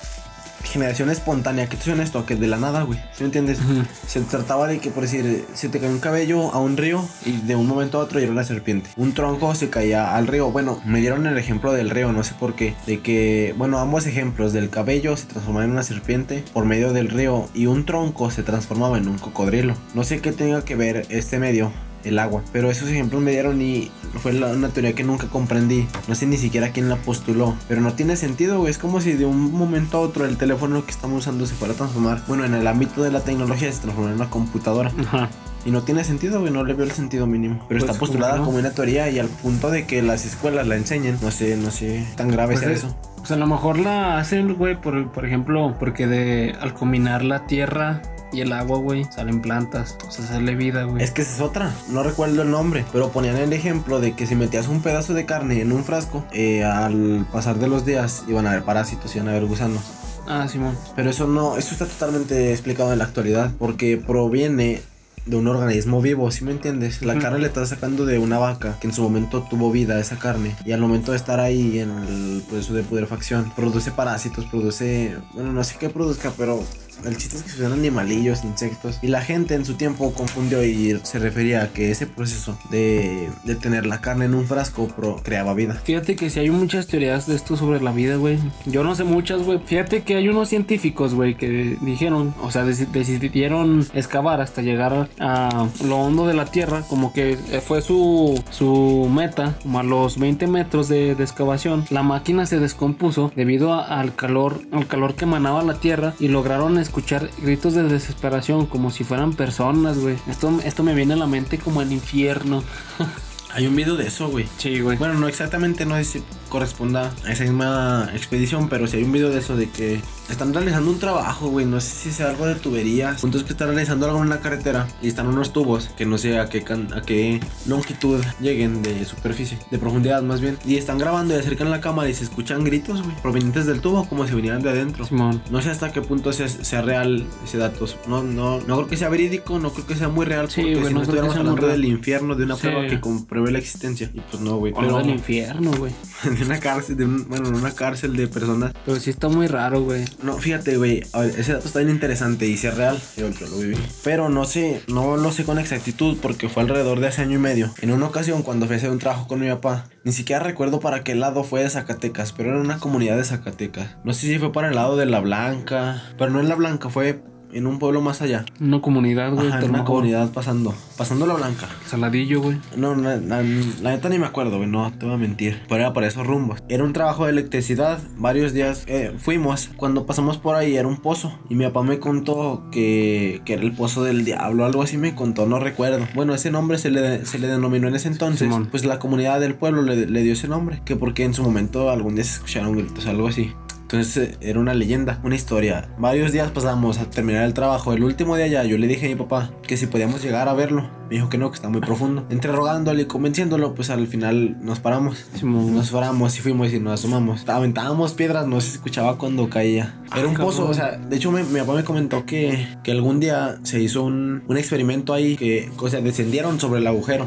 generación 0.65 1.11
espontánea. 1.11 1.69
¿Qué 1.69 1.77
te 1.77 1.85
suena 1.85 2.03
esto? 2.03 2.27
Que 2.27 2.37
de 2.37 2.47
la 2.47 2.57
nada, 2.59 2.83
güey. 2.83 2.99
¿Sí 3.13 3.23
me 3.23 3.27
entiendes? 3.27 3.59
Se 4.07 4.21
trataba 4.23 4.69
de 4.69 4.79
que, 4.79 4.91
por 4.91 5.03
decir, 5.03 5.47
se 5.55 5.69
te 5.69 5.81
cae 5.81 5.89
un 5.89 6.01
cabello 6.01 6.53
a 6.53 6.59
un 6.59 6.77
río 6.77 7.05
y 7.25 7.33
de 7.39 7.57
un 7.57 7.67
momento 7.67 7.99
a 7.99 8.03
otro 8.03 8.21
era 8.21 8.31
una 8.31 8.45
serpiente. 8.45 8.91
Un 8.97 9.15
tronco 9.15 9.55
se 9.55 9.71
caía 9.71 10.17
al 10.17 10.27
río. 10.27 10.51
Bueno, 10.51 10.81
me 10.85 11.01
dieron 11.01 11.27
el 11.27 11.39
ejemplo 11.39 11.73
del 11.73 11.91
río, 11.91 12.13
no 12.13 12.25
sé 12.25 12.35
por 12.39 12.55
qué. 12.55 12.75
De 12.87 13.01
que, 13.01 13.55
bueno, 13.57 13.79
ambos 13.79 14.07
ejemplos 14.07 14.53
del 14.53 14.71
cabello 14.71 15.17
se 15.17 15.27
transformaba 15.27 15.65
en 15.65 15.73
una 15.73 15.83
serpiente 15.83 16.45
por 16.53 16.65
medio 16.65 16.93
del 16.93 17.09
río 17.09 17.49
y 17.55 17.67
un 17.67 17.85
tronco 17.85 18.31
se 18.31 18.43
transformaba 18.43 18.99
en 18.99 19.09
un 19.09 19.19
cocodrilo. 19.19 19.75
No 19.95 20.05
sé 20.05 20.21
qué 20.21 20.33
tenga 20.33 20.65
que 20.65 20.77
ver 20.77 21.07
este 21.09 21.39
medio. 21.39 21.73
El 22.05 22.19
agua, 22.19 22.43
pero 22.53 22.71
esos 22.71 22.89
ejemplos 22.89 23.21
me 23.21 23.33
dieron 23.33 23.61
y 23.61 23.91
fue 24.23 24.33
la- 24.33 24.49
una 24.49 24.69
teoría 24.69 24.95
que 24.95 25.03
nunca 25.05 25.27
comprendí. 25.27 25.87
No 26.07 26.15
sé 26.15 26.27
ni 26.27 26.37
siquiera 26.37 26.71
quién 26.71 26.89
la 26.89 26.97
postuló, 26.97 27.55
pero 27.67 27.81
no 27.81 27.93
tiene 27.95 28.17
sentido, 28.17 28.59
güey. 28.61 28.71
Es 28.71 28.79
como 28.79 29.01
si 29.01 29.13
de 29.13 29.27
un 29.27 29.53
momento 29.53 29.99
a 29.99 30.01
otro 30.01 30.25
el 30.25 30.37
teléfono 30.37 30.85
que 30.85 30.91
estamos 30.93 31.19
usando 31.19 31.45
se 31.47 31.55
fuera 31.55 31.75
a 31.75 31.77
transformar. 31.77 32.23
Bueno, 32.29 32.45
en 32.45 32.55
el 32.55 32.67
ámbito 32.67 33.03
de 33.03 33.11
la 33.11 33.21
tecnología 33.21 33.73
se 33.73 33.81
transformó 33.81 34.09
en 34.11 34.15
una 34.17 34.31
computadora. 34.31 34.93
Ajá. 35.07 35.29
Y 35.67 35.71
no 35.73 35.83
tiene 35.83 36.05
sentido, 36.05 36.41
güey, 36.41 36.53
no 36.53 36.65
le 36.65 36.73
veo 36.73 36.87
el 36.87 36.93
sentido 36.93 37.27
mínimo. 37.27 37.57
Pero 37.69 37.81
Pues, 37.81 37.91
está 37.91 37.99
postulada 37.99 38.33
¿cómo 38.35 38.43
no? 38.45 38.47
como 38.53 38.59
una 38.61 38.71
teoría 38.71 39.11
y 39.11 39.19
al 39.19 39.27
punto 39.29 39.71
de 39.71 39.87
que 39.87 40.01
las 40.03 40.25
escuelas 40.25 40.67
la 40.69 40.77
enseñen. 40.77 41.19
No 41.21 41.31
sé, 41.33 41.57
no 41.57 41.71
sé, 41.73 42.07
tan 42.17 42.29
grave 42.31 42.55
Pues 42.55 42.61
sea 42.65 42.71
es- 42.73 42.79
eso. 42.85 42.97
Pues 43.19 43.33
a 43.33 43.37
lo 43.37 43.47
mejor 43.49 43.79
la 43.79 44.19
hacen, 44.19 44.55
güey, 44.55 44.81
por, 44.81 45.11
por 45.11 45.27
ejemplo, 45.27 45.75
porque 45.81 46.07
de 46.07 46.55
al 46.61 46.73
combinar 46.73 47.25
la 47.25 47.47
tierra 47.47 48.01
y 48.33 48.41
el 48.41 48.53
agua, 48.53 48.79
güey, 48.79 49.05
salen 49.05 49.41
plantas, 49.41 49.97
o 50.07 50.11
sea, 50.11 50.25
sale 50.27 50.55
vida, 50.55 50.85
güey. 50.85 51.03
Es 51.03 51.11
que 51.11 51.23
esa 51.23 51.35
es 51.37 51.41
otra, 51.41 51.73
no 51.89 52.03
recuerdo 52.03 52.43
el 52.43 52.51
nombre, 52.51 52.85
pero 52.93 53.11
ponían 53.11 53.37
el 53.37 53.53
ejemplo 53.53 54.01
de 54.01 54.13
que 54.15 54.27
si 54.27 54.35
metías 54.35 54.69
un 54.69 54.83
pedazo 54.83 55.15
de 55.15 55.25
carne 55.27 55.61
en 55.61 55.73
un 55.73 55.85
frasco, 55.85 56.25
eh, 56.33 56.65
al 56.65 57.27
pasar 57.33 57.59
de 57.59 57.69
los 57.69 57.85
días 57.87 58.25
iban 58.29 58.47
a 58.47 58.51
haber 58.51 58.65
parásitos, 58.65 59.15
iban 59.17 59.29
a 59.29 59.31
haber 59.33 59.47
gusanos. 59.47 59.83
Ah, 60.27 60.47
Simón. 60.47 60.77
Pero 60.95 61.09
eso 61.11 61.27
no, 61.27 61.57
eso 61.57 61.73
está 61.73 61.87
totalmente 61.87 62.53
explicado 62.53 62.93
en 62.93 62.99
la 62.99 63.05
actualidad, 63.05 63.51
porque 63.59 63.97
proviene 63.97 64.83
de 65.25 65.37
un 65.37 65.47
organismo 65.47 66.01
vivo, 66.01 66.31
¿sí 66.31 66.43
me 66.45 66.53
entiendes? 66.53 67.03
La 67.03 67.13
Ujú. 67.15 67.23
carne 67.23 67.39
le 67.39 67.47
estás 67.49 67.69
sacando 67.69 68.07
de 68.07 68.19
una 68.19 68.39
vaca 68.39 68.79
que 68.81 68.87
en 68.87 68.95
su 68.95 69.03
momento 69.03 69.43
tuvo 69.43 69.71
vida 69.71 70.01
esa 70.01 70.19
carne 70.19 70.57
y 70.65 70.73
al 70.73 70.81
momento 70.81 71.11
de 71.13 71.19
estar 71.19 71.39
ahí 71.39 71.81
en 71.81 71.91
el 71.91 72.43
proceso 72.49 72.73
de 72.73 72.83
putrefacción 72.83 73.53
produce 73.55 73.91
parásitos, 73.91 74.47
produce, 74.47 75.17
bueno, 75.35 75.53
no 75.53 75.63
sé 75.65 75.77
qué 75.79 75.91
produzca, 75.91 76.33
pero 76.37 76.63
el 77.05 77.17
chiste 77.17 77.37
es 77.37 77.43
que 77.45 77.51
son 77.51 77.73
animalillos, 77.73 78.45
insectos 78.45 78.99
y 79.03 79.09
la 79.09 79.21
gente 79.23 79.55
en 79.55 79.65
su 79.65 79.75
tiempo 79.75 80.13
confundió 80.13 80.65
y 80.65 80.99
se 81.03 81.19
refería 81.19 81.63
a 81.65 81.69
que 81.69 81.91
ese 81.91 82.07
proceso 82.07 82.59
de, 82.71 83.29
de 83.45 83.55
tener 83.55 83.87
la 83.87 84.01
carne 84.01 84.25
en 84.27 84.35
un 84.35 84.47
frasco 84.47 84.89
pro- 84.89 85.21
creaba 85.23 85.55
vida. 85.55 85.81
Fíjate 85.85 86.17
que 86.17 86.31
si 86.31 86.41
hay 86.41 86.51
muchas 86.51 86.87
teorías 86.87 87.27
de 87.27 87.37
esto 87.37 87.57
sobre 87.57 87.81
la 87.81 87.93
vida, 87.93 88.17
güey. 88.17 88.39
Yo 88.67 88.85
no 88.85 88.95
sé 88.95 89.05
muchas, 89.05 89.43
güey. 89.43 89.59
Fíjate 89.65 90.03
que 90.03 90.17
hay 90.17 90.29
unos 90.29 90.49
científicos, 90.49 91.15
güey, 91.15 91.35
que 91.37 91.77
dijeron, 91.81 92.35
o 92.43 92.51
sea, 92.51 92.65
deci- 92.65 92.89
decidieron 92.91 93.87
excavar 93.95 94.41
hasta 94.41 94.63
llegar 94.63 95.09
a 95.19 95.69
lo 95.85 95.97
hondo 95.97 96.27
de 96.27 96.35
la 96.35 96.47
tierra, 96.47 96.83
como 96.89 97.13
que 97.13 97.37
fue 97.67 97.83
su, 97.83 98.43
su 98.51 99.09
meta, 99.13 99.57
como 99.63 99.79
a 99.79 99.83
los 99.83 100.19
20 100.19 100.47
metros 100.47 100.89
de, 100.89 101.15
de 101.15 101.25
excavación. 101.25 101.85
La 101.91 102.03
máquina 102.03 102.47
se 102.47 102.59
descompuso 102.59 103.33
debido 103.37 103.75
al 103.75 104.15
calor, 104.15 104.61
al 104.73 104.87
calor 104.87 105.15
que 105.15 105.25
emanaba 105.25 105.63
la 105.63 105.75
tierra 105.81 106.15
y 106.21 106.29
lograron 106.29 106.79
escuchar 106.89 107.31
gritos 107.43 107.75
de 107.75 107.83
desesperación 107.83 108.67
como 108.67 108.91
si 108.91 109.05
fueran 109.05 109.35
personas, 109.35 109.99
güey. 109.99 110.17
Esto, 110.27 110.59
esto 110.65 110.83
me 110.83 110.95
viene 110.95 111.15
a 111.15 111.17
la 111.17 111.27
mente 111.27 111.59
como 111.59 111.83
el 111.83 111.93
infierno. 111.93 112.65
Hay 113.59 113.67
un 113.67 113.75
video 113.75 113.97
de 113.97 114.07
eso, 114.07 114.29
güey. 114.29 114.47
Sí, 114.59 114.79
güey. 114.79 114.97
Bueno, 114.99 115.15
no 115.15 115.27
exactamente, 115.27 115.85
no 115.85 115.97
sé 115.97 116.05
si 116.05 116.23
corresponda 116.49 117.13
a 117.27 117.33
esa 117.33 117.43
misma 117.43 118.09
expedición, 118.15 118.69
pero 118.69 118.87
sí 118.87 118.99
hay 118.99 119.03
un 119.03 119.11
video 119.11 119.31
de 119.31 119.39
eso 119.41 119.57
de 119.57 119.69
que 119.69 120.01
están 120.31 120.55
realizando 120.55 120.91
un 120.93 121.01
trabajo, 121.01 121.49
güey. 121.49 121.67
No 121.67 121.81
sé 121.81 121.91
si 121.91 122.13
sea 122.13 122.31
algo 122.31 122.47
de 122.47 122.55
tuberías. 122.55 123.21
Punto 123.21 123.37
es 123.37 123.43
que 123.43 123.51
están 123.53 123.67
realizando 123.69 124.07
algo 124.07 124.23
en 124.23 124.29
la 124.29 124.39
carretera 124.39 124.87
y 125.03 125.09
están 125.09 125.27
unos 125.27 125.53
tubos 125.53 125.89
que 125.99 126.07
no 126.07 126.19
sé 126.19 126.39
a 126.39 126.49
qué, 126.49 126.63
can- 126.63 126.93
a 126.95 127.03
qué 127.03 127.41
longitud 127.67 128.21
lleguen 128.41 128.81
de 128.85 129.05
superficie, 129.05 129.59
de 129.73 129.79
profundidad 129.79 130.23
más 130.23 130.41
bien. 130.41 130.57
Y 130.65 130.77
están 130.77 130.97
grabando 130.99 131.35
y 131.35 131.39
acercan 131.39 131.69
la 131.73 131.81
cámara 131.81 132.09
y 132.09 132.15
se 132.15 132.23
escuchan 132.23 132.63
gritos, 132.63 133.03
güey, 133.03 133.17
provenientes 133.23 133.67
del 133.67 133.81
tubo 133.81 134.09
como 134.09 134.25
si 134.29 134.35
vinieran 134.37 134.63
de 134.63 134.71
adentro. 134.71 135.05
Simón. 135.05 135.43
No 135.51 135.61
sé 135.63 135.71
hasta 135.71 135.91
qué 135.91 136.01
punto 136.01 136.33
sea, 136.33 136.47
sea 136.49 136.81
real 136.83 137.27
ese 137.45 137.59
dato. 137.59 137.87
No, 138.07 138.23
no, 138.23 138.61
no 138.61 138.77
creo 138.77 138.87
que 138.89 138.97
sea 138.97 139.09
verídico, 139.09 139.59
no 139.59 139.73
creo 139.73 139.87
que 139.87 139.97
sea 139.97 140.09
muy 140.09 140.27
real. 140.27 140.49
Sí, 140.49 140.61
porque 140.63 140.77
si 140.77 140.85
no 140.85 140.91
no 140.91 141.03
estuviéramos 141.03 141.37
hablando 141.37 141.67
del 141.67 141.85
infierno, 141.85 142.37
de 142.37 142.45
una 142.45 142.55
Sí. 142.55 142.63
prueba 142.63 142.87
que 142.87 143.01
compruebe 143.01 143.48
la 143.53 143.59
existencia. 143.59 144.11
Y 144.13 144.21
pues 144.21 144.41
no, 144.43 144.57
güey. 144.57 144.73
O 144.75 144.83
no 144.83 144.89
Pero 144.89 144.99
del 144.99 145.11
infierno, 145.11 145.71
güey. 145.73 145.93
de 146.39 146.45
una 146.45 146.59
cárcel, 146.59 146.97
de 146.97 147.05
un, 147.05 147.29
bueno, 147.29 147.49
en 147.49 147.55
una 147.55 147.73
cárcel 147.73 148.17
de 148.17 148.29
personas. 148.29 148.73
Pero 148.85 149.01
sí 149.01 149.11
está 149.11 149.29
muy 149.29 149.47
raro, 149.47 149.83
güey. 149.83 150.05
No, 150.23 150.39
fíjate, 150.39 150.77
güey. 150.77 151.03
a 151.13 151.21
ver, 151.21 151.39
Ese 151.39 151.53
dato 151.53 151.67
está 151.67 151.81
bien 151.81 151.91
interesante 151.91 152.47
y 152.47 152.57
si 152.57 152.67
es 152.67 152.77
real, 152.77 152.99
yo, 153.17 153.31
yo 153.31 153.47
lo 153.47 153.59
viví. 153.59 153.77
Pero 154.05 154.29
no 154.29 154.45
sé, 154.45 154.83
no 154.89 155.17
lo 155.17 155.33
sé 155.33 155.45
con 155.45 155.59
exactitud 155.59 156.17
porque 156.21 156.49
fue 156.49 156.63
alrededor 156.63 157.01
de 157.01 157.09
hace 157.09 157.23
año 157.23 157.37
y 157.37 157.41
medio. 157.41 157.73
En 157.81 157.93
una 157.93 158.07
ocasión, 158.07 158.43
cuando 158.43 158.67
fui 158.67 158.75
a 158.75 158.79
hacer 158.79 158.91
un 158.91 158.99
trabajo 158.99 159.29
con 159.29 159.41
mi 159.41 159.49
papá, 159.49 159.89
ni 160.05 160.13
siquiera 160.13 160.43
recuerdo 160.43 160.81
para 160.81 161.05
qué 161.05 161.15
lado 161.15 161.45
fue 161.45 161.63
de 161.63 161.71
Zacatecas, 161.71 162.33
pero 162.33 162.51
era 162.51 162.61
una 162.61 162.79
comunidad 162.79 163.17
de 163.17 163.25
Zacatecas. 163.25 163.97
No 164.05 164.13
sé 164.15 164.27
si 164.27 164.39
fue 164.39 164.53
para 164.53 164.69
el 164.69 164.75
lado 164.75 164.97
de 164.97 165.07
La 165.07 165.21
Blanca, 165.21 166.03
pero 166.17 166.31
no 166.31 166.41
en 166.41 166.49
La 166.49 166.55
Blanca, 166.55 166.89
fue 166.89 167.23
en 167.53 167.67
un 167.67 167.79
pueblo 167.79 168.01
más 168.01 168.23
allá. 168.23 168.45
Una 168.61 168.81
comunidad, 168.81 169.33
güey. 169.33 169.49
Ajá, 169.49 169.61
en 169.63 169.71
una 169.71 169.85
comunidad 169.85 170.31
pasando, 170.33 170.75
pasando 170.97 171.27
La 171.27 171.35
Blanca. 171.35 171.67
Saladillo, 171.87 172.41
güey. 172.43 172.59
No, 172.77 172.95
la, 172.95 173.17
la- 173.17 173.43
la 173.43 173.91
neta 173.91 174.09
ni 174.09 174.19
me 174.19 174.27
acuerdo, 174.27 174.57
güey, 174.59 174.69
no 174.69 174.93
te 174.93 175.07
voy 175.07 175.15
a 175.15 175.19
mentir. 175.19 175.61
Pero 175.69 175.81
era 175.81 175.93
para 175.93 176.07
esos 176.07 176.27
rumbos. 176.27 176.63
Era 176.69 176.85
un 176.85 176.93
trabajo 176.93 177.25
de 177.25 177.31
electricidad. 177.33 178.01
Varios 178.17 178.53
días 178.53 178.85
eh, 178.87 179.13
fuimos. 179.19 179.71
Cuando 179.77 180.07
pasamos 180.07 180.39
por 180.39 180.57
ahí 180.57 180.77
era 180.77 180.87
un 180.89 180.99
pozo. 180.99 181.39
Y 181.49 181.55
mi 181.55 181.65
papá 181.65 181.83
me 181.83 181.99
contó 181.99 182.65
que, 182.71 183.41
que 183.45 183.55
era 183.55 183.63
el 183.63 183.73
pozo 183.73 184.05
del 184.05 184.25
diablo. 184.25 184.65
Algo 184.65 184.83
así 184.83 184.97
me 184.99 185.15
contó, 185.15 185.47
no 185.47 185.59
recuerdo. 185.59 186.07
Bueno, 186.15 186.35
ese 186.35 186.51
nombre 186.51 186.79
se 186.79 186.91
le, 186.91 187.25
se 187.27 187.39
le 187.39 187.47
denominó 187.49 187.89
en 187.89 187.95
ese 187.97 188.09
entonces. 188.09 188.41
Simón. 188.41 188.69
Pues 188.71 188.85
la 188.85 188.99
comunidad 188.99 189.41
del 189.41 189.55
pueblo 189.55 189.83
le, 189.83 190.07
le 190.07 190.23
dio 190.23 190.33
ese 190.35 190.49
nombre. 190.49 190.83
Que 190.85 190.97
porque 190.97 191.25
en 191.25 191.35
su 191.35 191.43
momento 191.43 191.91
algún 191.91 192.15
día 192.15 192.25
se 192.25 192.35
escucharon 192.35 192.77
gritos, 192.77 193.07
algo 193.07 193.29
así. 193.29 193.53
Entonces 193.91 194.17
eh, 194.19 194.37
era 194.43 194.61
una 194.61 194.75
leyenda, 194.75 195.19
una 195.25 195.35
historia. 195.35 195.89
Varios 195.97 196.31
días 196.31 196.51
pasamos 196.51 196.99
a 196.99 197.09
terminar 197.09 197.45
el 197.45 197.55
trabajo. 197.55 197.95
El 197.95 198.05
último 198.05 198.37
día 198.37 198.47
ya 198.47 198.65
yo 198.65 198.77
le 198.77 198.87
dije 198.87 199.07
a 199.07 199.09
mi 199.09 199.15
papá 199.15 199.51
que 199.67 199.79
si 199.79 199.87
podíamos 199.87 200.23
llegar 200.23 200.47
a 200.47 200.53
verlo. 200.53 200.91
Me 201.09 201.15
dijo 201.15 201.31
que 201.31 201.39
no, 201.39 201.51
que 201.51 201.55
está 201.55 201.71
muy 201.71 201.81
profundo. 201.81 202.27
Entre 202.29 202.53
rogándole 202.53 203.05
y 203.05 203.05
convenciéndolo, 203.07 203.75
pues 203.75 203.89
al 203.89 204.07
final 204.07 204.59
nos 204.61 204.81
paramos. 204.81 205.25
Nos 205.43 205.91
paramos 205.91 206.37
y 206.37 206.43
fuimos 206.43 206.71
y 206.75 206.81
nos 206.81 207.01
asomamos. 207.01 207.49
Aventábamos 207.49 208.13
piedras, 208.13 208.47
no 208.47 208.61
se 208.61 208.73
escuchaba 208.73 209.17
cuando 209.17 209.49
caía. 209.49 209.95
Ah, 210.11 210.19
Era 210.19 210.29
un 210.29 210.35
pozo, 210.35 210.69
o 210.69 210.75
sea, 210.75 210.99
de 210.99 211.17
hecho 211.17 211.33
mi 211.33 211.43
papá 211.61 211.73
me 211.73 211.85
comentó 211.85 212.27
que, 212.27 212.69
que 212.85 212.93
algún 212.93 213.21
día 213.21 213.59
se 213.63 213.81
hizo 213.81 214.03
un, 214.05 214.43
un 214.47 214.59
experimento 214.59 215.15
ahí 215.15 215.35
que, 215.37 215.71
o 215.79 215.89
sea, 215.89 216.03
descendieron 216.03 216.61
sobre 216.61 216.81
el 216.81 216.87
agujero 216.87 217.27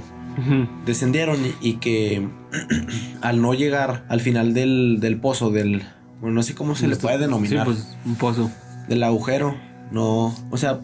descendieron 0.85 1.37
y, 1.61 1.69
y 1.69 1.73
que 1.73 2.25
al 3.21 3.41
no 3.41 3.53
llegar 3.53 4.05
al 4.07 4.21
final 4.21 4.53
del, 4.53 4.99
del 4.99 5.19
pozo, 5.19 5.49
del... 5.49 5.83
Bueno, 6.21 6.35
no 6.35 6.43
sé 6.43 6.55
cómo 6.55 6.75
se 6.75 6.87
le 6.87 6.95
puede 6.95 7.17
denominar. 7.17 7.65
Sí, 7.67 7.73
pues 7.73 7.97
un 8.05 8.15
pozo. 8.15 8.49
Del 8.87 9.03
agujero. 9.03 9.55
No... 9.91 10.33
O 10.51 10.57
sea, 10.57 10.79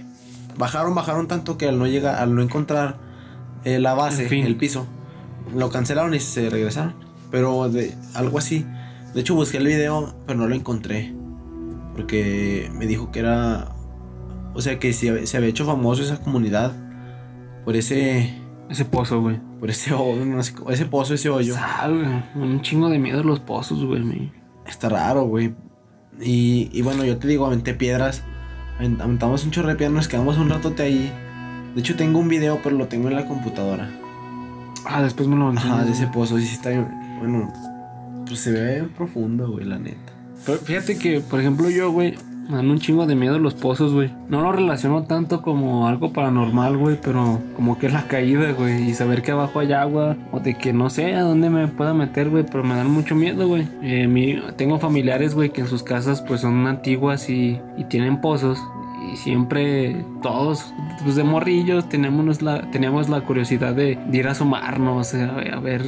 bajaron, 0.58 0.96
bajaron 0.96 1.28
tanto 1.28 1.58
que 1.58 1.68
al 1.68 1.78
no 1.80 1.88
llegar, 1.88 2.16
al 2.16 2.34
no 2.36 2.42
encontrar 2.42 2.98
eh, 3.64 3.80
la 3.80 3.94
base, 3.94 4.24
El 4.24 4.30
fin. 4.30 4.46
el 4.46 4.56
piso, 4.56 4.86
lo 5.56 5.70
cancelaron 5.70 6.14
y 6.14 6.20
se 6.20 6.50
regresaron. 6.50 6.96
Pero 7.32 7.70
de 7.70 7.94
algo 8.16 8.38
así. 8.40 8.66
De 9.14 9.22
hecho 9.22 9.36
busqué 9.36 9.58
el 9.58 9.68
video, 9.68 10.16
pero 10.26 10.40
no 10.40 10.48
lo 10.48 10.56
encontré. 10.56 11.14
Porque 11.96 12.70
me 12.74 12.86
dijo 12.88 13.12
que 13.12 13.20
era... 13.20 13.70
O 14.54 14.62
sea, 14.62 14.80
que 14.80 14.92
se, 14.94 15.28
se 15.28 15.38
había 15.38 15.50
hecho 15.50 15.66
famoso 15.66 16.02
esa 16.04 16.20
comunidad 16.20 16.74
por 17.64 17.76
ese... 17.76 18.34
Ese 18.70 18.84
pozo, 18.86 19.22
güey. 19.22 19.40
Por 19.60 19.70
ese, 19.70 19.94
hoyo, 19.94 20.26
no 20.26 20.44
sé 20.44 20.54
cómo- 20.54 20.72
ese 20.72 20.86
pozo, 20.86 21.14
ese 21.14 21.30
hoyo. 21.30 21.54
Sabe. 21.54 22.24
Un 22.36 22.62
chingo 22.62 22.90
de 22.90 23.00
miedo 23.00 23.24
los 23.24 23.40
pozos, 23.40 23.84
güey. 23.86 24.32
Está 24.68 24.90
raro, 24.90 25.24
güey. 25.26 25.54
Y, 26.22 26.70
y 26.74 26.82
bueno, 26.82 27.04
yo 27.06 27.18
te 27.18 27.28
digo, 27.28 27.46
aventé 27.46 27.74
piedras. 27.74 28.24
avent- 28.80 29.02
Aventamos 29.02 29.44
un 29.46 29.52
chorro 29.52 29.70
de 29.70 29.76
piedras, 29.76 29.94
nos 29.96 30.08
quedamos 30.08 30.38
un 30.38 30.50
ratote 30.50 30.84
ahí. 30.84 31.12
De 31.76 31.82
hecho, 31.82 31.96
tengo 31.96 32.20
un 32.20 32.28
video, 32.28 32.60
pero 32.64 32.76
lo 32.76 32.88
tengo 32.88 33.08
en 33.08 33.16
la 33.16 33.26
computadora. 33.26 33.90
Ah, 34.86 35.02
después 35.02 35.28
me 35.28 35.36
lo 35.36 35.50
Ajá, 35.50 35.58
enseñas, 35.58 35.86
de 35.86 35.92
ese 35.92 36.08
pozo. 36.08 36.38
Sí, 36.38 36.46
sí 36.48 36.54
está 36.56 36.70
bien. 36.70 36.88
Bueno, 37.20 37.52
pues 38.26 38.40
se 38.40 38.52
ve 38.52 38.84
profundo, 38.96 39.52
güey, 39.52 39.66
la 39.66 39.78
neta. 39.78 40.12
Pero 40.46 40.58
fíjate 40.60 40.98
que, 40.98 41.20
por 41.20 41.40
ejemplo, 41.40 41.70
yo, 41.70 41.92
güey, 41.92 42.16
me 42.50 42.56
dan 42.58 42.70
un 42.70 42.80
chingo 42.80 43.06
de 43.06 43.16
miedo 43.16 43.40
los 43.40 43.54
pozos, 43.54 43.94
güey. 43.94 44.10
No 44.30 44.42
lo 44.42 44.52
relaciono 44.52 45.04
tanto 45.04 45.42
como 45.42 45.88
algo 45.88 46.14
paranormal, 46.14 46.78
güey, 46.78 46.98
pero 47.02 47.40
como 47.56 47.78
que 47.78 47.88
es 47.88 47.94
la 47.94 48.08
caída, 48.08 48.52
güey. 48.54 48.90
Y 48.90 48.94
saber 48.94 49.22
que 49.22 49.32
abajo 49.32 49.60
hay 49.60 49.74
agua, 49.74 50.16
o 50.32 50.40
de 50.40 50.54
que 50.56 50.72
no 50.74 50.90
sé 50.90 51.16
a 51.16 51.22
dónde 51.24 51.50
me 51.50 51.68
pueda 51.68 51.94
meter, 51.94 52.30
güey, 52.30 52.46
pero 52.50 52.64
me 52.64 52.76
dan 52.76 52.90
mucho 52.90 53.16
miedo, 53.16 53.48
güey. 53.48 53.68
Eh, 53.82 54.08
mi- 54.08 54.40
tengo 54.56 54.80
familiares, 54.80 55.36
güey, 55.36 55.50
que 55.52 55.62
en 55.62 55.68
sus 55.68 55.84
casas, 55.84 56.22
pues 56.22 56.42
son 56.42 56.66
antiguas 56.68 57.30
y, 57.30 57.60
y 57.78 57.84
tienen 57.86 58.22
pozos. 58.22 58.60
Y 59.14 59.16
siempre 59.16 59.96
todos, 60.24 60.74
pues 61.04 61.16
de 61.16 61.24
morrillos, 61.24 61.88
tenemos 61.88 62.42
la, 62.42 62.62
teníamos 62.72 63.08
la 63.10 63.22
curiosidad 63.22 63.74
de, 63.74 63.98
de 64.10 64.18
ir 64.18 64.28
a 64.28 64.32
asomarnos, 64.32 65.14
a, 65.14 65.26
a 65.54 65.60
ver, 65.60 65.84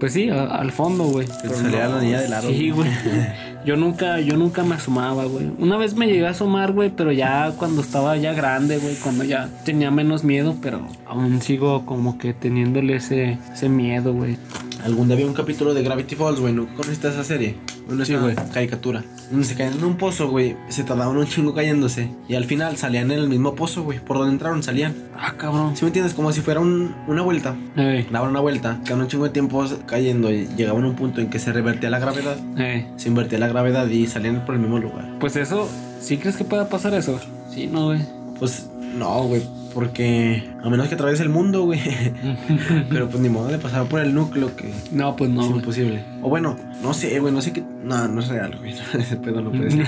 pues 0.00 0.12
sí, 0.12 0.30
a- 0.30 0.44
al 0.44 0.70
fondo, 0.70 1.04
güey. 1.04 1.26
salía 1.26 1.88
la 1.88 2.00
niña 2.00 2.20
del 2.20 2.32
aro, 2.32 2.48
Sí, 2.48 2.70
güey. 2.70 2.88
Yo 3.64 3.76
nunca, 3.76 4.20
yo 4.20 4.36
nunca 4.36 4.62
me 4.62 4.74
asomaba, 4.74 5.24
güey. 5.24 5.50
Una 5.58 5.78
vez 5.78 5.94
me 5.94 6.06
llegué 6.06 6.26
a 6.26 6.30
asomar, 6.30 6.72
güey, 6.72 6.90
pero 6.90 7.12
ya 7.12 7.52
cuando 7.56 7.80
estaba 7.80 8.16
ya 8.16 8.34
grande, 8.34 8.76
güey, 8.78 8.94
cuando 8.96 9.24
ya 9.24 9.48
tenía 9.64 9.90
menos 9.90 10.22
miedo, 10.22 10.56
pero 10.60 10.86
aún 11.06 11.40
sigo 11.40 11.86
como 11.86 12.18
que 12.18 12.34
teniéndole 12.34 12.96
ese, 12.96 13.38
ese 13.52 13.70
miedo, 13.70 14.12
güey. 14.12 14.36
Algún 14.84 15.08
día 15.08 15.16
vi 15.16 15.24
un 15.24 15.32
capítulo 15.32 15.72
de 15.72 15.82
Gravity 15.82 16.14
Falls, 16.14 16.40
güey. 16.40 16.52
¿No 16.52 16.66
conociste 16.66 17.08
esa 17.08 17.24
serie? 17.24 17.56
Bueno, 17.86 18.04
Sí, 18.04 18.14
güey. 18.16 18.34
caricatura. 18.52 19.02
Donde 19.30 19.46
se 19.46 19.54
caían 19.54 19.72
en 19.78 19.84
un 19.84 19.96
pozo, 19.96 20.28
güey. 20.28 20.56
Se 20.68 20.84
tardaban 20.84 21.16
un 21.16 21.26
chingo 21.26 21.54
cayéndose. 21.54 22.10
Y 22.28 22.34
al 22.34 22.44
final 22.44 22.76
salían 22.76 23.10
en 23.10 23.18
el 23.18 23.28
mismo 23.30 23.54
pozo, 23.54 23.82
güey. 23.82 23.98
Por 23.98 24.18
donde 24.18 24.32
entraron 24.34 24.62
salían. 24.62 24.94
Ah, 25.18 25.32
cabrón. 25.38 25.74
¿Sí 25.74 25.84
me 25.84 25.88
entiendes? 25.88 26.12
Como 26.12 26.32
si 26.32 26.42
fuera 26.42 26.60
un- 26.60 26.94
una 27.06 27.22
vuelta. 27.22 27.56
Ey, 27.76 28.06
Daban 28.12 28.28
una 28.30 28.40
vuelta, 28.40 28.80
quedaban 28.84 29.02
un 29.04 29.08
chingo 29.08 29.24
de 29.24 29.30
tiempo 29.30 29.64
cayendo 29.86 30.30
y 30.30 30.48
llegaban 30.54 30.84
a 30.84 30.88
un 30.88 30.96
punto 30.96 31.22
en 31.22 31.30
que 31.30 31.38
se 31.38 31.50
revertía 31.52 31.88
la 31.88 31.98
gravedad. 31.98 32.36
ey. 32.58 32.86
Se 32.96 33.08
invertía 33.08 33.38
la 33.38 33.48
gravedad 33.48 33.86
y 33.88 34.06
salían 34.06 34.44
por 34.44 34.54
el 34.54 34.60
mismo 34.60 34.78
lugar. 34.78 35.14
Pues 35.18 35.34
eso, 35.36 35.66
¿sí 35.98 36.18
crees 36.18 36.36
que 36.36 36.44
pueda 36.44 36.68
pasar 36.68 36.92
eso? 36.92 37.18
Sí, 37.50 37.66
no, 37.68 37.86
güey. 37.86 38.00
Pues 38.38 38.68
no, 38.98 39.22
güey, 39.24 39.42
porque 39.74 40.48
a 40.62 40.70
menos 40.70 40.88
que 40.88 40.94
atraviese 40.94 41.22
el 41.22 41.28
mundo, 41.28 41.64
güey. 41.64 41.80
Pero 42.88 43.08
pues 43.08 43.20
ni 43.20 43.28
modo 43.28 43.48
de 43.48 43.58
pasar 43.58 43.86
por 43.86 44.00
el 44.00 44.14
núcleo 44.14 44.54
que 44.56 44.72
no, 44.92 45.16
pues 45.16 45.28
no, 45.30 45.42
es 45.42 45.48
güey. 45.48 45.58
imposible. 45.58 46.04
O 46.22 46.28
bueno, 46.30 46.56
no 46.82 46.94
sé, 46.94 47.18
güey, 47.20 47.32
no 47.34 47.42
sé 47.42 47.52
qué. 47.52 47.62
No, 47.82 48.08
no 48.08 48.20
es 48.20 48.28
real, 48.28 48.56
güey. 48.58 48.74
Ese 48.98 49.16
pedo 49.16 49.42
no 49.42 49.50
puede 49.50 49.70
ser. 49.72 49.84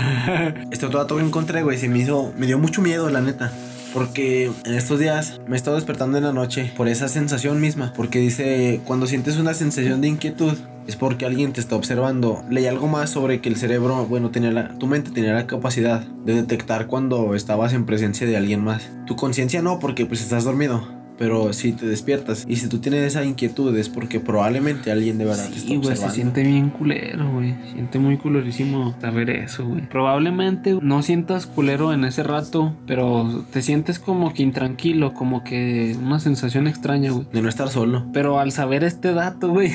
Este 0.71 0.87
otro 0.87 0.99
dato 0.99 1.17
que 1.17 1.23
encontré, 1.23 1.63
güey, 1.63 1.79
se 1.79 1.89
me 1.89 1.99
hizo. 1.99 2.33
Me 2.37 2.47
dio 2.47 2.59
mucho 2.59 2.83
miedo, 2.83 3.09
la 3.09 3.21
neta. 3.21 3.53
Porque 3.97 4.53
en 4.67 4.75
estos 4.75 4.99
días 4.99 5.41
me 5.49 5.55
he 5.55 5.57
estado 5.57 5.77
despertando 5.77 6.19
en 6.19 6.25
la 6.25 6.33
noche 6.35 6.71
por 6.77 6.87
esa 6.87 7.09
sensación 7.09 7.63
misma. 7.63 7.95
Porque 7.97 8.19
dice, 8.19 8.83
cuando 8.85 9.07
sientes 9.07 9.39
una 9.39 9.55
sensación 9.55 10.03
de 10.03 10.09
inquietud, 10.09 10.53
es 10.87 10.97
porque 10.97 11.25
alguien 11.25 11.55
te 11.55 11.63
está 11.63 11.77
observando. 11.77 12.45
Leí 12.51 12.67
algo 12.67 12.89
más 12.89 13.09
sobre 13.09 13.41
que 13.41 13.49
el 13.49 13.57
cerebro, 13.57 14.05
bueno, 14.05 14.31
tenía 14.31 14.51
la, 14.51 14.77
tu 14.77 14.87
mente 14.87 15.13
tenía 15.13 15.33
la 15.33 15.47
capacidad 15.47 16.03
de 16.03 16.35
detectar 16.35 16.89
cuando 16.89 17.35
estabas 17.35 17.73
en 17.73 17.87
presencia 17.87 18.27
de 18.27 18.37
alguien 18.37 18.63
más. 18.63 18.91
Tu 19.07 19.17
conciencia 19.17 19.63
no, 19.63 19.79
porque 19.79 20.05
pues 20.05 20.21
estás 20.21 20.45
dormido. 20.45 20.96
Pero 21.19 21.53
si 21.53 21.73
te 21.73 21.87
despiertas 21.87 22.45
y 22.49 22.57
si 22.57 22.69
tú 22.69 22.79
tienes 22.79 23.03
esa 23.03 23.25
inquietud 23.25 23.77
es 23.77 23.89
porque 23.89 24.21
probablemente 24.21 24.91
alguien 24.93 25.19
de 25.19 25.25
verdad 25.25 25.49
te 25.49 25.57
está 25.57 25.61
Sí, 25.69 25.77
güey, 25.77 25.83
se 25.83 25.89
observando. 25.93 26.15
siente 26.15 26.43
bien 26.43 26.71
culero, 26.71 27.31
güey. 27.33 27.55
Se 27.67 27.73
siente 27.73 27.99
muy 27.99 28.17
culerísimo 28.19 28.95
saber 29.01 29.31
eso, 29.31 29.65
güey. 29.67 29.89
Probablemente 29.89 30.77
no 30.83 31.03
sientas 31.03 31.47
culero 31.47 31.93
en 31.93 32.05
ese 32.05 32.23
rato, 32.23 32.75
pero 32.87 33.45
te 33.53 33.63
sientes 33.63 33.99
como 33.99 34.33
que 34.35 34.43
intranquilo, 34.43 35.15
como 35.15 35.43
que 35.45 35.97
una 36.01 36.21
sensación 36.21 36.67
extraña, 36.67 37.11
güey. 37.13 37.27
De 37.33 37.43
no 37.43 37.49
estar 37.49 37.69
solo. 37.69 38.07
Pero 38.13 38.39
al 38.39 38.53
saber 38.53 38.85
este 38.85 39.13
dato, 39.13 39.49
güey. 39.49 39.73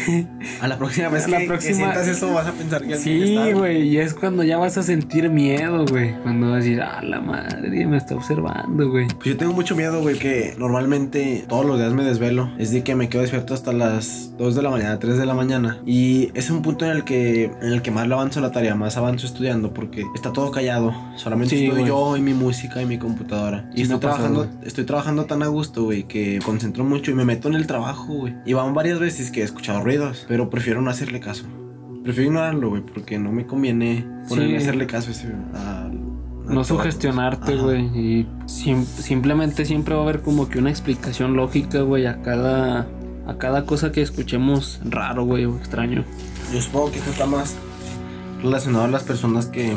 A 0.62 0.68
la 0.68 0.78
próxima 0.78 1.10
vez 1.10 1.26
A 1.26 1.28
la 1.30 1.38
que, 1.38 1.44
que 1.44 1.48
próxima- 1.50 1.76
sientas 1.76 2.08
eso 2.08 2.34
vas 2.34 2.48
a 2.48 2.52
pensar 2.54 2.84
que 2.86 2.96
Sí, 2.98 3.38
güey. 3.54 3.90
Y 3.90 3.98
es 3.98 4.14
cuando 4.14 4.44
ya 4.44 4.58
vas 4.58 4.78
a 4.78 4.84
sentir 4.84 5.30
miedo, 5.30 5.86
güey. 5.88 6.14
Cuando 6.24 6.48
vas 6.48 6.56
a 6.56 6.58
decir, 6.60 6.82
ah, 6.82 7.02
la 7.04 7.20
madre 7.22 7.86
me 7.88 7.98
está 7.98 8.16
observando, 8.16 8.90
güey. 8.90 9.08
Pues 9.08 9.26
yo 9.30 9.38
tengo 9.38 9.54
mucho 9.54 9.76
miedo, 9.76 10.02
güey, 10.02 10.18
que 10.18 10.54
normalmente 10.58 11.31
me 11.34 11.40
todos 11.48 11.66
los 11.66 11.78
días 11.78 11.94
me 11.94 12.04
desvelo 12.04 12.50
es 12.58 12.72
de 12.72 12.84
que 12.84 12.96
me 12.96 13.10
quedo 13.10 13.22
despierto 13.22 13.54
hasta 13.54 13.74
las 13.74 14.34
2 14.38 14.56
de 14.56 14.62
la 14.62 14.70
mañana, 14.70 15.00
3 15.00 15.18
de 15.18 15.26
la 15.26 15.34
mañana 15.34 15.80
y 15.86 16.30
es 16.34 16.50
un 16.50 16.62
punto 16.62 16.86
en 16.86 16.92
el 16.92 17.04
que 17.04 17.46
en 17.46 17.72
el 17.74 17.82
que 17.82 17.92
más 17.92 18.08
le 18.08 18.14
avanzo 18.14 18.42
la 18.42 18.52
tarea, 18.52 18.76
más 18.76 18.98
avanzo 18.98 19.26
estudiando 19.26 19.74
porque 19.74 20.06
está 20.16 20.32
todo 20.34 20.52
callado, 20.52 20.94
solamente 21.16 21.56
Sí, 21.58 21.66
estoy 21.66 21.86
yo 21.86 22.18
y 22.18 22.22
mi 22.22 22.34
música 22.34 22.82
y 22.82 22.86
mi 22.86 22.98
computadora. 22.98 23.70
Sí, 23.74 23.80
y 23.80 23.82
estoy 23.84 24.00
trabajando, 24.00 24.48
estoy 24.64 24.84
trabajando 24.86 25.26
tan 25.26 25.44
a 25.44 25.48
gusto, 25.48 25.84
güey, 25.84 26.04
que 26.04 26.40
concentro 26.44 26.84
mucho 26.84 27.12
y 27.12 27.14
me 27.14 27.26
meto 27.26 27.48
en 27.48 27.56
el 27.56 27.68
trabajo, 27.68 28.14
güey. 28.14 28.36
Y 28.46 28.54
van 28.54 28.74
varias 28.74 29.00
veces 29.00 29.32
que 29.32 29.42
he 29.42 29.44
escuchado 29.44 29.82
ruidos, 29.84 30.26
pero 30.28 30.50
prefiero 30.50 30.82
no 30.82 30.90
hacerle 30.90 31.20
caso. 31.20 31.46
Prefiero 32.04 32.30
ignorarlo, 32.30 32.70
güey, 32.70 32.82
porque 32.82 33.20
no 33.20 33.32
me 33.32 33.46
conviene 33.46 34.06
ponerme 34.28 34.52
Sí. 34.52 34.56
a 34.56 34.60
hacerle 34.60 34.88
caso 34.88 35.10
a 35.10 35.12
ese 35.12 35.28
a 35.54 35.90
No 36.52 36.64
sugestionarte, 36.64 37.56
güey. 37.58 37.82
Y 37.98 38.28
sim- 38.46 38.86
simplemente 38.86 39.66
siempre 39.66 39.96
va 39.96 40.02
a 40.02 40.04
haber 40.04 40.22
como 40.22 40.50
que 40.50 40.60
una 40.60 40.70
explicación 40.70 41.36
lógica, 41.36 41.82
güey, 41.82 42.06
a 42.06 42.22
cada, 42.22 42.88
a 43.28 43.38
cada 43.38 43.66
cosa 43.66 43.92
que 43.92 44.02
escuchemos 44.02 44.80
raro, 44.86 45.24
güey, 45.26 45.46
o 45.46 45.56
extraño. 45.58 46.04
Yo 46.54 46.62
supongo 46.62 46.92
que 46.92 46.98
esto 47.00 47.12
está 47.12 47.26
más 47.26 47.56
relacionado 48.44 48.86
a 48.86 48.88
las 48.90 49.04
personas 49.04 49.46
que, 49.48 49.74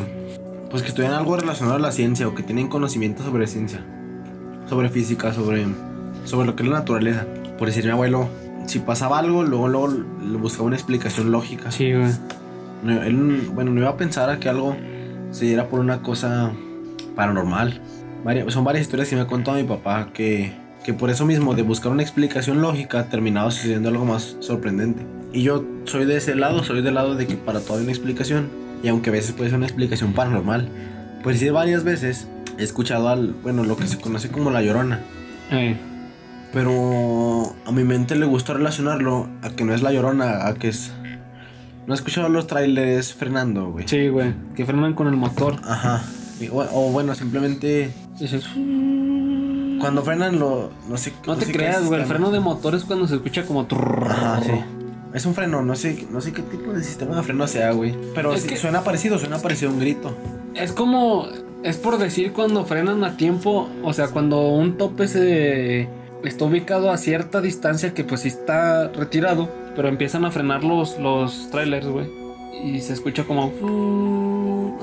pues 0.70 0.82
que 0.82 0.88
estudian 0.88 1.12
algo 1.12 1.36
relacionado 1.36 1.76
a 1.76 1.80
la 1.80 1.92
ciencia 1.92 2.26
o 2.26 2.34
que 2.34 2.42
tienen 2.42 2.68
conocimiento 2.68 3.22
sobre 3.22 3.46
ciencia, 3.46 3.80
sobre 4.68 4.88
física, 4.88 5.32
sobre, 5.32 5.66
sobre 6.24 6.46
lo 6.46 6.56
que 6.56 6.62
es 6.64 6.68
la 6.68 6.78
naturaleza. 6.80 7.26
Por 7.58 7.68
decir 7.68 7.84
mi 7.84 7.90
abuelo, 7.90 8.28
si 8.66 8.80
pasaba 8.80 9.18
algo, 9.18 9.44
luego, 9.44 9.68
luego 9.68 9.88
le 9.88 10.36
buscaba 10.38 10.64
una 10.66 10.76
explicación 10.76 11.30
lógica. 11.30 11.70
Sí, 11.70 11.92
güey. 11.92 12.10
No, 12.82 13.02
él, 13.02 13.50
bueno, 13.54 13.70
no 13.70 13.80
iba 13.80 13.90
a 13.90 13.96
pensar 13.96 14.28
a 14.30 14.40
que 14.40 14.48
algo 14.48 14.76
se 15.30 15.44
diera 15.44 15.68
por 15.68 15.80
una 15.80 16.02
cosa 16.02 16.52
paranormal. 17.14 17.80
Son 18.48 18.64
varias 18.64 18.82
historias 18.82 19.08
que 19.08 19.16
me 19.16 19.22
ha 19.22 19.26
contado 19.26 19.56
mi 19.58 19.64
papá 19.64 20.08
que, 20.14 20.52
que 20.84 20.94
por 20.94 21.10
eso 21.10 21.26
mismo, 21.26 21.54
de 21.54 21.62
buscar 21.62 21.92
una 21.92 22.02
explicación 22.02 22.62
lógica, 22.62 23.08
terminaba 23.08 23.50
sucediendo 23.50 23.88
algo 23.90 24.04
más 24.04 24.36
sorprendente. 24.40 25.04
Y 25.32 25.42
yo 25.42 25.64
soy 25.84 26.04
de 26.06 26.16
ese 26.16 26.34
lado, 26.34 26.62
soy 26.64 26.80
del 26.82 26.94
lado 26.94 27.16
de 27.16 27.26
que 27.26 27.36
para 27.36 27.60
todo 27.60 27.76
hay 27.78 27.82
una 27.82 27.92
explicación. 27.92 28.48
Y 28.82 28.88
aunque 28.88 29.10
a 29.10 29.12
veces 29.12 29.32
puede 29.32 29.50
ser 29.50 29.56
una 29.58 29.66
explicación 29.66 30.12
paranormal, 30.12 30.68
pues 31.22 31.38
sí, 31.38 31.48
varias 31.50 31.84
veces 31.84 32.28
he 32.58 32.62
escuchado 32.62 33.08
al, 33.08 33.32
bueno, 33.42 33.64
lo 33.64 33.76
que 33.76 33.86
se 33.86 33.98
conoce 33.98 34.28
como 34.30 34.50
la 34.50 34.62
llorona. 34.62 35.00
Eh, 35.50 35.76
Pero 36.52 37.54
a 37.66 37.72
mi 37.72 37.84
mente 37.84 38.14
le 38.14 38.26
gustó 38.26 38.54
relacionarlo 38.54 39.28
a 39.42 39.50
que 39.50 39.64
no 39.64 39.74
es 39.74 39.82
la 39.82 39.92
llorona, 39.92 40.46
a 40.46 40.54
que 40.54 40.68
es... 40.68 40.92
No 41.86 41.92
he 41.92 41.96
escuchado 41.96 42.28
los 42.30 42.46
trailers 42.46 43.12
frenando, 43.12 43.70
güey. 43.72 43.86
sí, 43.88 44.08
güey. 44.08 44.32
Que 44.54 44.64
frenan 44.64 44.94
con 44.94 45.06
el 45.08 45.16
motor. 45.16 45.56
Ajá. 45.64 46.02
Y, 46.40 46.48
o, 46.48 46.56
o 46.72 46.90
bueno, 46.90 47.14
simplemente 47.14 47.90
Dices, 48.18 48.44
cuando 49.80 50.02
frenan 50.02 50.38
lo 50.38 50.70
no 50.88 50.96
sé 50.96 51.12
no 51.26 51.36
te 51.36 51.46
sé 51.46 51.52
qué 51.52 51.58
creas, 51.58 51.84
güey. 51.86 52.00
El 52.00 52.06
freno 52.06 52.30
de 52.30 52.40
motor 52.40 52.74
es 52.74 52.84
cuando 52.84 53.06
se 53.06 53.16
escucha 53.16 53.44
como. 53.44 53.66
Ajá, 54.08 54.40
sí. 54.42 54.52
Es 55.12 55.26
un 55.26 55.34
freno, 55.34 55.62
no 55.62 55.76
sé, 55.76 56.06
no 56.10 56.20
sé 56.20 56.32
qué 56.32 56.42
tipo 56.42 56.72
de 56.72 56.82
sistema 56.82 57.16
de 57.16 57.22
freno 57.22 57.46
sea, 57.46 57.70
güey. 57.72 57.94
Pero 58.14 58.36
sí, 58.36 58.48
que- 58.48 58.56
suena 58.56 58.82
parecido, 58.82 59.18
suena 59.18 59.38
parecido 59.38 59.70
a 59.70 59.74
un 59.74 59.80
grito. 59.80 60.16
Es 60.54 60.72
como. 60.72 61.26
Es 61.62 61.76
por 61.78 61.98
decir 61.98 62.32
cuando 62.32 62.64
frenan 62.64 63.04
a 63.04 63.16
tiempo. 63.16 63.68
O 63.82 63.92
sea, 63.92 64.08
cuando 64.08 64.48
un 64.48 64.76
tope 64.76 65.06
se. 65.08 65.88
Está 66.24 66.46
ubicado 66.46 66.90
a 66.90 66.96
cierta 66.96 67.40
distancia 67.42 67.92
que 67.94 68.02
pues 68.04 68.22
sí 68.22 68.28
está 68.28 68.88
retirado. 68.88 69.48
Pero 69.76 69.88
empiezan 69.88 70.24
a 70.24 70.30
frenar 70.30 70.64
los, 70.64 70.98
los 70.98 71.50
trailers, 71.50 71.86
güey. 71.86 72.06
Y 72.64 72.80
se 72.80 72.92
escucha 72.94 73.24
como. 73.24 73.52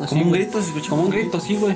Así, 0.04 0.10
Como 0.16 0.26
un 0.26 0.32
grito, 0.32 0.62
se 0.62 0.68
escucha 0.68 0.90
Como 0.90 1.04
un 1.04 1.10
grito, 1.10 1.40
sí, 1.40 1.56
güey. 1.56 1.76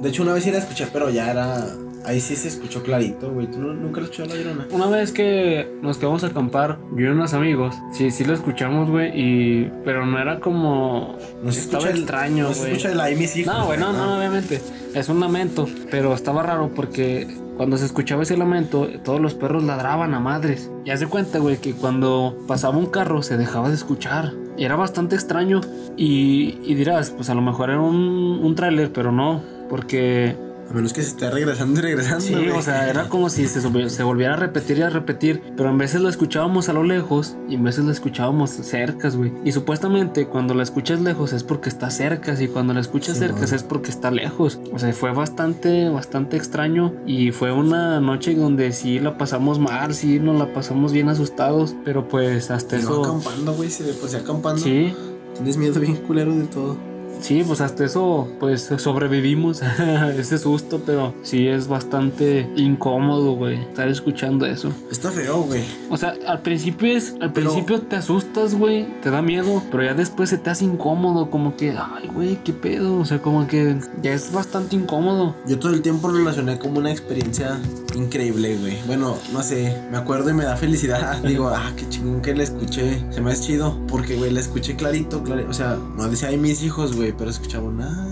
De 0.00 0.08
hecho, 0.10 0.22
una 0.22 0.32
vez 0.34 0.44
sí 0.44 0.50
la 0.50 0.58
escuché, 0.58 0.86
pero 0.92 1.10
ya 1.10 1.30
era. 1.30 1.66
Ahí 2.04 2.20
sí 2.20 2.36
se 2.36 2.46
escuchó 2.46 2.84
clarito, 2.84 3.32
güey. 3.32 3.48
¿Tú 3.50 3.58
no- 3.58 3.74
nunca 3.74 4.00
la 4.00 4.04
escuchado 4.06 4.28
la 4.28 4.36
llorona? 4.36 4.66
Una 4.70 4.86
vez 4.86 5.10
que 5.10 5.68
nos 5.82 5.98
quedamos 5.98 6.22
a 6.22 6.28
acampar, 6.28 6.78
yo 6.94 7.06
y 7.06 7.08
unos 7.08 7.34
amigos, 7.34 7.74
sí, 7.92 8.12
sí 8.12 8.24
lo 8.24 8.32
escuchamos, 8.34 8.88
güey, 8.88 9.10
y... 9.20 9.72
Pero 9.84 10.06
no 10.06 10.16
era 10.20 10.38
como... 10.38 11.16
No 11.42 11.50
se 11.50 11.60
estaba 11.60 11.78
escucha 11.84 11.90
el- 11.96 12.02
extraño, 12.02 12.48
No 12.48 12.54
se 12.54 12.68
escucha 12.70 12.92
el 12.92 13.00
ahí 13.00 13.16
mis 13.16 13.36
hijos. 13.36 13.52
No, 13.52 13.66
güey, 13.66 13.80
no, 13.80 13.92
no, 13.92 14.18
obviamente. 14.18 14.60
Es 14.94 15.08
un 15.08 15.18
lamento, 15.18 15.66
pero 15.90 16.14
estaba 16.14 16.44
raro 16.44 16.70
porque 16.76 17.26
cuando 17.56 17.76
se 17.76 17.86
escuchaba 17.86 18.22
ese 18.22 18.36
lamento, 18.36 18.86
todos 19.04 19.20
los 19.20 19.34
perros 19.34 19.64
ladraban 19.64 20.14
a 20.14 20.20
madres. 20.20 20.70
Y 20.84 20.90
haz 20.90 21.00
de 21.00 21.08
cuenta, 21.08 21.38
güey, 21.40 21.56
que 21.56 21.72
cuando 21.72 22.38
pasaba 22.46 22.76
un 22.78 22.86
carro 22.86 23.20
se 23.22 23.36
dejaba 23.36 23.68
de 23.68 23.74
escuchar. 23.74 24.32
Era 24.58 24.76
bastante 24.76 25.14
extraño. 25.14 25.60
Y, 25.96 26.58
y 26.64 26.74
dirás, 26.74 27.10
pues 27.10 27.30
a 27.30 27.34
lo 27.34 27.42
mejor 27.42 27.70
era 27.70 27.80
un, 27.80 28.40
un 28.42 28.54
tráiler, 28.54 28.92
pero 28.92 29.12
no, 29.12 29.42
porque 29.68 30.36
A 30.68 30.72
menos 30.74 30.92
que 30.92 31.02
se 31.02 31.08
esté 31.10 31.30
regresando 31.30 31.78
y 31.78 31.82
regresando. 31.82 32.20
Sí, 32.24 32.32
güey. 32.34 32.50
o 32.50 32.60
sea, 32.62 32.90
era 32.90 33.08
como 33.08 33.28
si 33.30 33.46
se, 33.46 33.60
se 33.60 34.02
volviera 34.02 34.34
a 34.34 34.36
repetir 34.36 34.78
y 34.78 34.82
a 34.82 34.90
repetir, 34.90 35.40
pero 35.56 35.70
en 35.70 35.78
veces 35.78 36.00
lo 36.00 36.08
escuchábamos 36.08 36.68
a 36.68 36.72
lo 36.72 36.82
lejos 36.82 37.36
y 37.48 37.54
en 37.54 37.62
veces 37.62 37.84
lo 37.84 37.92
escuchábamos 37.92 38.50
cercas, 38.50 39.16
güey. 39.16 39.32
Y 39.44 39.52
supuestamente 39.52 40.26
cuando 40.26 40.54
la 40.54 40.62
escuchas 40.64 41.00
lejos 41.00 41.32
es 41.32 41.44
porque 41.44 41.68
está 41.68 41.90
cerca 41.90 42.34
y 42.40 42.48
cuando 42.48 42.74
la 42.74 42.80
escuchas 42.80 43.14
Sí, 43.14 43.20
cerca 43.20 43.40
man. 43.42 43.54
es 43.54 43.62
porque 43.62 43.90
está 43.90 44.10
lejos. 44.10 44.58
O 44.72 44.78
sea, 44.78 44.92
fue 44.92 45.12
bastante, 45.12 45.88
bastante 45.88 46.36
extraño 46.36 46.92
y 47.06 47.30
fue 47.30 47.52
una 47.52 48.00
noche 48.00 48.34
donde 48.34 48.72
sí 48.72 48.98
la 48.98 49.16
pasamos 49.18 49.58
mal, 49.60 49.94
sí 49.94 50.18
nos 50.18 50.36
la 50.38 50.52
pasamos 50.52 50.92
bien 50.92 51.08
asustados, 51.08 51.74
pero 51.84 52.08
pues 52.08 52.50
hasta 52.50 52.76
Y 52.78 52.82
no 52.82 52.88
eso... 52.90 53.04
acampando, 53.04 53.54
güey. 53.54 53.70
Se 53.70 53.84
pues 53.94 54.14
acampando. 54.14 54.60
Sí, 54.62 54.92
Tienes 55.34 55.58
miedo 55.58 55.78
bien 55.80 55.96
culero 55.96 56.34
de 56.34 56.44
todo. 56.46 56.76
Sí, 57.20 57.42
pues 57.46 57.60
hasta 57.60 57.84
eso, 57.84 58.28
pues 58.38 58.70
sobrevivimos 58.76 59.62
a 59.62 60.10
ese 60.16 60.38
susto, 60.38 60.80
pero 60.86 61.12
sí 61.22 61.48
es 61.48 61.66
bastante 61.66 62.48
incómodo, 62.56 63.32
güey, 63.34 63.60
estar 63.62 63.88
escuchando 63.88 64.46
eso. 64.46 64.70
Está 64.90 65.10
feo, 65.10 65.42
güey. 65.42 65.62
O 65.90 65.96
sea, 65.96 66.14
al 66.26 66.40
principio 66.42 66.96
es, 66.96 67.14
al 67.20 67.32
Pero- 67.32 67.50
principio 67.50 67.80
te 67.80 67.96
asustas, 67.96 68.54
güey, 68.54 68.86
te 69.02 69.10
da 69.10 69.22
miedo, 69.22 69.62
pero 69.70 69.82
ya 69.84 69.94
después 69.94 70.30
se 70.30 70.38
te 70.38 70.50
hace 70.50 70.64
incómodo, 70.66 71.30
como 71.30 71.56
que, 71.56 71.70
ay, 71.70 72.08
güey, 72.14 72.36
qué 72.44 72.52
pedo, 72.52 72.98
o 72.98 73.04
sea, 73.04 73.20
como 73.20 73.46
que 73.46 73.76
ya 74.02 74.12
es 74.12 74.32
bastante 74.32 74.76
incómodo. 74.76 75.34
Yo 75.48 75.58
todo 75.58 75.72
el 75.72 75.82
tiempo 75.82 76.08
lo 76.08 76.18
relacioné 76.18 76.58
como 76.58 76.78
una 76.78 76.90
experiencia 76.92 77.58
increíble, 77.96 78.56
güey. 78.58 78.78
Bueno, 78.86 79.16
no 79.32 79.42
sé, 79.42 79.76
me 79.90 79.96
acuerdo 79.96 80.30
y 80.30 80.34
me 80.34 80.44
da 80.44 80.56
felicidad. 80.56 81.18
Digo, 81.22 81.48
ah, 81.54 81.72
qué 81.76 81.88
chingón 81.88 82.20
que 82.22 82.34
la 82.34 82.44
escuché. 82.44 83.04
Se 83.10 83.20
me 83.20 83.32
hace 83.32 83.42
chido 83.42 83.76
porque, 83.88 84.16
güey, 84.16 84.30
la 84.30 84.40
escuché 84.40 84.76
clarito, 84.76 85.22
clarito. 85.22 85.50
O 85.50 85.54
sea, 85.54 85.76
no 85.96 86.08
decía 86.08 86.28
ay 86.28 86.36
mis 86.38 86.62
hijos, 86.62 86.94
güey, 86.96 87.12
pero 87.16 87.30
escuchaban, 87.30 87.80
ah, 87.80 88.06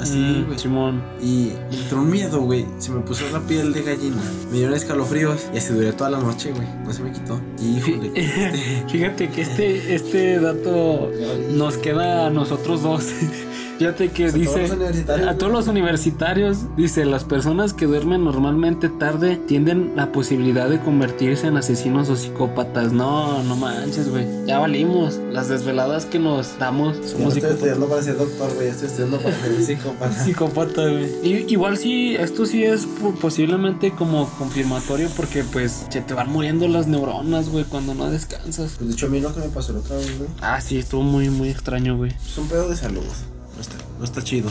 así, 0.00 0.16
Mm, 0.18 0.46
güey. 0.46 0.58
Simón. 0.58 1.02
Y 1.22 1.52
me 1.70 1.76
entró 1.78 1.98
un 1.98 2.10
miedo, 2.10 2.40
güey. 2.42 2.66
Se 2.78 2.90
me 2.90 3.00
puso 3.00 3.24
la 3.32 3.40
piel 3.40 3.72
de 3.72 3.82
gallina. 3.82 4.22
Me 4.50 4.58
dieron 4.58 4.74
escalofríos 4.74 5.46
y 5.54 5.58
así 5.58 5.72
duré 5.72 5.92
toda 5.92 6.10
la 6.10 6.18
noche, 6.18 6.52
güey. 6.52 6.66
No 6.84 6.92
se 6.92 7.02
me 7.02 7.12
quitó. 7.12 7.40
Híjole. 7.62 8.12
este, 8.14 8.84
Fíjate 8.90 9.28
que 9.30 9.42
este, 9.42 9.94
este 9.94 10.38
dato 10.40 11.10
nos 11.52 11.78
queda 11.78 12.26
a 12.26 12.30
nosotros 12.30 12.82
dos. 12.82 13.06
Fíjate 13.78 14.08
que 14.10 14.26
A 14.26 14.30
todos 14.30 14.40
dice 14.40 14.58
los 14.62 14.70
universitarios, 14.70 15.28
a 15.28 15.34
todos 15.36 15.52
los 15.52 15.68
universitarios 15.68 16.58
dice 16.76 17.04
las 17.04 17.24
personas 17.24 17.74
que 17.74 17.86
duermen 17.86 18.24
normalmente 18.24 18.88
tarde 18.88 19.36
tienden 19.36 19.92
la 19.96 20.12
posibilidad 20.12 20.68
de 20.70 20.80
convertirse 20.80 21.46
en 21.48 21.56
asesinos 21.58 22.08
o 22.08 22.16
psicópatas. 22.16 22.92
No, 22.92 23.42
no 23.42 23.56
manches, 23.56 24.08
güey. 24.08 24.26
Ya 24.46 24.58
valimos. 24.58 25.20
Las 25.30 25.48
desveladas 25.48 26.06
que 26.06 26.18
nos 26.18 26.58
damos 26.58 26.96
Yo 26.96 27.02
no 27.02 27.08
somos 27.08 27.36
estoy 27.36 27.50
psicópatas. 27.52 27.52
estudiando 27.56 27.86
para 27.88 28.02
ser 28.02 28.16
doctor, 28.18 28.54
güey. 28.54 28.68
Estoy 28.68 28.86
estudiando 28.88 29.18
para 29.18 29.34
ser 29.40 29.62
psicópata. 29.62 30.12
Psicópata, 30.24 30.82
güey. 30.88 31.46
Igual 31.52 31.76
sí, 31.76 32.16
esto 32.16 32.46
sí 32.46 32.64
es 32.64 32.86
po- 32.86 33.12
posiblemente 33.14 33.90
como 33.90 34.26
confirmatorio 34.38 35.08
porque 35.16 35.44
pues 35.44 35.86
se 35.90 36.00
te 36.00 36.14
van 36.14 36.30
muriendo 36.30 36.66
las 36.68 36.86
neuronas, 36.86 37.50
güey, 37.50 37.64
cuando 37.64 37.94
no 37.94 38.10
descansas. 38.10 38.72
Pues 38.78 38.88
de 38.88 38.94
hecho, 38.94 39.06
a 39.06 39.08
mí 39.10 39.20
lo 39.20 39.34
que 39.34 39.40
me 39.40 39.48
pasó 39.48 39.72
la 39.74 39.80
otra 39.80 39.96
vez, 39.96 40.16
güey. 40.18 40.30
Ah, 40.40 40.60
sí, 40.62 40.78
estuvo 40.78 41.02
muy, 41.02 41.28
muy 41.28 41.50
extraño, 41.50 41.96
güey. 41.96 42.12
Es 42.12 42.38
un 42.38 42.48
pedo 42.48 42.68
de 42.68 42.76
salud. 42.76 43.02
No 43.56 43.62
está, 43.62 43.76
no 43.98 44.04
está 44.04 44.22
chido. 44.22 44.50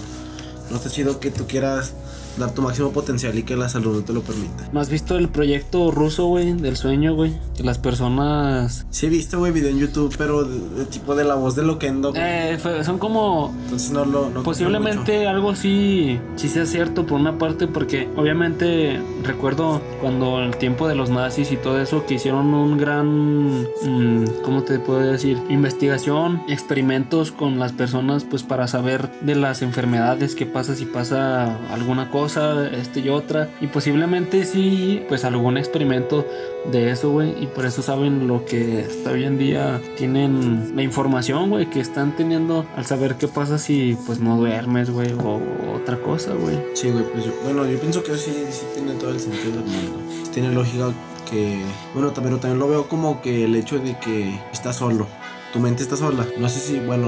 No 0.69 0.77
está 0.77 0.89
chido 0.89 1.19
que 1.19 1.31
tú 1.31 1.47
quieras 1.47 1.93
dar 2.37 2.51
tu 2.53 2.61
máximo 2.61 2.91
potencial 2.91 3.37
y 3.37 3.43
que 3.43 3.55
la 3.55 3.69
salud 3.69 3.97
no 3.97 4.03
te 4.03 4.13
lo 4.13 4.21
permita. 4.21 4.69
¿No 4.71 4.79
has 4.79 4.89
visto 4.89 5.17
el 5.17 5.29
proyecto 5.29 5.91
ruso, 5.91 6.25
güey, 6.27 6.53
del 6.53 6.77
sueño, 6.77 7.15
güey? 7.15 7.33
Que 7.55 7.63
las 7.63 7.77
personas... 7.79 8.85
Sí 8.89 9.05
he 9.05 9.09
visto, 9.09 9.39
güey, 9.39 9.51
video 9.51 9.69
en 9.69 9.79
YouTube, 9.79 10.13
pero 10.17 10.43
de, 10.43 10.59
de 10.79 10.85
tipo 10.85 11.15
de 11.15 11.23
la 11.23 11.35
voz 11.35 11.55
de 11.55 11.63
Loquendo. 11.63 12.13
Eh, 12.15 12.57
fue- 12.61 12.83
son 12.83 12.97
como... 12.97 13.53
Entonces 13.65 13.91
no 13.91 14.05
lo... 14.05 14.29
No 14.29 14.43
Posiblemente 14.43 15.27
algo 15.27 15.51
así, 15.51 16.19
sí 16.35 16.49
sea 16.49 16.65
cierto 16.65 17.05
por 17.05 17.19
una 17.19 17.37
parte, 17.37 17.67
porque 17.67 18.07
obviamente 18.15 18.99
recuerdo 19.23 19.81
cuando 20.01 20.39
el 20.41 20.55
tiempo 20.57 20.87
de 20.87 20.95
los 20.95 21.09
nazis 21.09 21.51
y 21.51 21.57
todo 21.57 21.79
eso 21.81 22.05
que 22.05 22.15
hicieron 22.15 22.53
un 22.53 22.77
gran, 22.77 23.61
mm, 23.63 24.25
¿cómo 24.43 24.63
te 24.63 24.79
puedo 24.79 24.99
decir? 24.99 25.37
Investigación, 25.49 26.41
experimentos 26.47 27.31
con 27.31 27.59
las 27.59 27.71
personas, 27.71 28.23
pues 28.23 28.43
para 28.43 28.67
saber 28.67 29.09
de 29.21 29.35
las 29.35 29.61
enfermedades, 29.61 30.35
qué 30.35 30.45
pasa 30.45 30.75
si 30.75 30.85
pasa 30.85 31.57
alguna 31.71 32.09
cosa, 32.09 32.24
este 32.27 32.99
y 32.99 33.09
otra. 33.09 33.49
Y 33.61 33.67
posiblemente 33.67 34.45
sí, 34.45 35.03
pues 35.07 35.25
algún 35.25 35.57
experimento 35.57 36.25
de 36.71 36.91
eso, 36.91 37.11
güey. 37.11 37.41
Y 37.41 37.47
por 37.47 37.65
eso 37.65 37.81
saben 37.81 38.27
lo 38.27 38.45
que 38.45 38.85
hasta 38.87 39.11
hoy 39.11 39.25
en 39.25 39.37
día 39.37 39.81
tienen 39.97 40.75
la 40.75 40.83
información, 40.83 41.49
güey, 41.49 41.69
que 41.69 41.79
están 41.79 42.15
teniendo 42.15 42.65
al 42.75 42.85
saber 42.85 43.15
qué 43.15 43.27
pasa 43.27 43.57
si 43.57 43.97
pues 44.05 44.19
no 44.19 44.37
duermes, 44.37 44.89
güey, 44.89 45.13
o 45.13 45.41
otra 45.75 45.97
cosa, 45.97 46.33
güey. 46.33 46.57
Sí, 46.73 46.89
güey, 46.89 47.05
pues 47.11 47.25
yo, 47.25 47.31
bueno, 47.43 47.65
yo 47.65 47.79
pienso 47.79 48.03
que 48.03 48.15
sí, 48.17 48.31
sí 48.49 48.65
tiene 48.73 48.93
todo 48.93 49.11
el 49.11 49.19
sentido 49.19 49.51
del 49.51 49.65
mundo. 49.65 49.99
Tiene 50.33 50.51
lógica 50.51 50.91
que, 51.29 51.61
bueno, 51.93 52.11
también, 52.11 52.39
también 52.39 52.59
lo 52.59 52.67
veo 52.67 52.87
como 52.87 53.21
que 53.21 53.45
el 53.45 53.55
hecho 53.55 53.79
de 53.79 53.97
que 53.99 54.39
estás 54.51 54.77
solo, 54.77 55.07
tu 55.53 55.59
mente 55.59 55.83
está 55.83 55.95
sola. 55.95 56.25
No 56.37 56.49
sé 56.49 56.59
si, 56.59 56.79
bueno, 56.79 57.07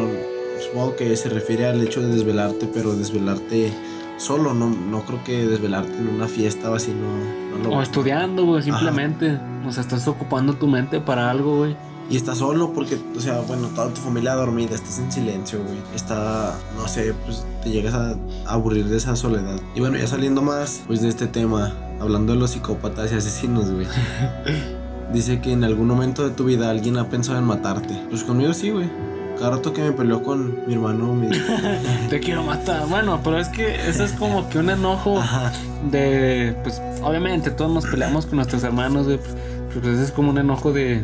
supongo 0.60 0.96
que 0.96 1.16
se 1.16 1.30
refiere 1.30 1.66
al 1.66 1.82
hecho 1.82 2.02
de 2.02 2.14
desvelarte, 2.14 2.68
pero 2.74 2.96
desvelarte 2.96 3.72
solo, 4.18 4.54
no, 4.54 4.70
no 4.70 5.02
creo 5.02 5.24
que 5.24 5.48
desvelarte 5.48 5.98
en 5.98 6.10
una 6.10 6.28
fiesta 6.28 6.70
o 6.72 6.76
así, 6.76 6.92
no, 6.92 7.58
no 7.58 7.70
lo... 7.70 7.78
O 7.78 7.82
estudiando, 7.82 8.46
güey, 8.46 8.64
simplemente. 8.64 9.40
O 9.66 9.72
sea, 9.72 9.82
estás 9.82 10.08
ocupando 10.08 10.54
tu 10.54 10.68
mente 10.68 11.00
para 11.00 11.30
algo, 11.30 11.58
güey. 11.58 11.76
Y 12.10 12.16
estás 12.16 12.38
solo 12.38 12.72
porque, 12.72 12.98
o 13.16 13.20
sea, 13.20 13.42
bueno, 13.42 13.68
toda 13.68 13.94
tu 13.94 14.00
familia 14.00 14.34
dormida, 14.34 14.76
estás 14.76 15.00
en 15.00 15.12
silencio, 15.12 15.62
güey. 15.62 15.78
Está, 15.94 16.56
no 16.78 16.88
sé, 16.88 17.14
pues 17.26 17.46
te 17.62 17.70
llegas 17.70 17.94
a 17.94 18.16
aburrir 18.46 18.86
de 18.86 18.98
esa 18.98 19.16
soledad. 19.18 19.60
Y 19.76 19.82
bueno, 19.82 19.98
ya 19.98 20.08
saliendo 20.08 20.42
más, 20.42 20.84
pues 20.88 21.02
de 21.02 21.10
este 21.10 21.28
tema, 21.28 21.74
hablando 22.00 22.32
de 22.34 22.40
los 22.40 22.52
psicópatas 22.52 23.12
y 23.12 23.16
asesinos, 23.16 23.72
güey. 23.72 23.88
Dice 25.14 25.42
que 25.42 25.52
en 25.52 25.64
algún 25.66 25.88
momento 25.88 26.28
de 26.28 26.34
tu 26.34 26.46
vida 26.46 26.70
alguien 26.70 26.98
ha 26.98 27.10
pensado 27.10 27.40
en 27.40 27.46
matarte. 27.46 28.02
Pues 28.10 28.24
conmigo 28.24 28.54
sí, 28.54 28.70
güey. 28.70 28.90
Cada 29.38 29.52
rato 29.52 29.74
que 29.74 29.82
me 29.82 29.92
peleó 29.92 30.24
con 30.24 30.66
mi 30.68 30.74
hermano, 30.74 31.14
me 31.14 31.30
Te 32.10 32.20
quiero 32.20 32.44
matar. 32.44 32.88
Bueno, 32.88 33.20
pero 33.24 33.40
es 33.40 33.50
que 33.50 33.88
eso 33.88 34.04
es 34.04 34.14
como 34.14 34.50
que 34.50 34.60
un 34.60 34.70
enojo 34.70 35.22
de. 35.92 36.56
Pues 36.64 36.82
obviamente 37.04 37.52
todos 37.52 37.72
nos 37.72 37.86
peleamos 37.86 38.26
con 38.26 38.38
nuestros 38.38 38.64
hermanos, 38.64 39.06
güey. 39.06 39.20
Pues 39.74 40.00
es 40.00 40.12
como 40.12 40.32
un 40.32 40.38
enojo 40.38 40.74
de. 40.74 41.04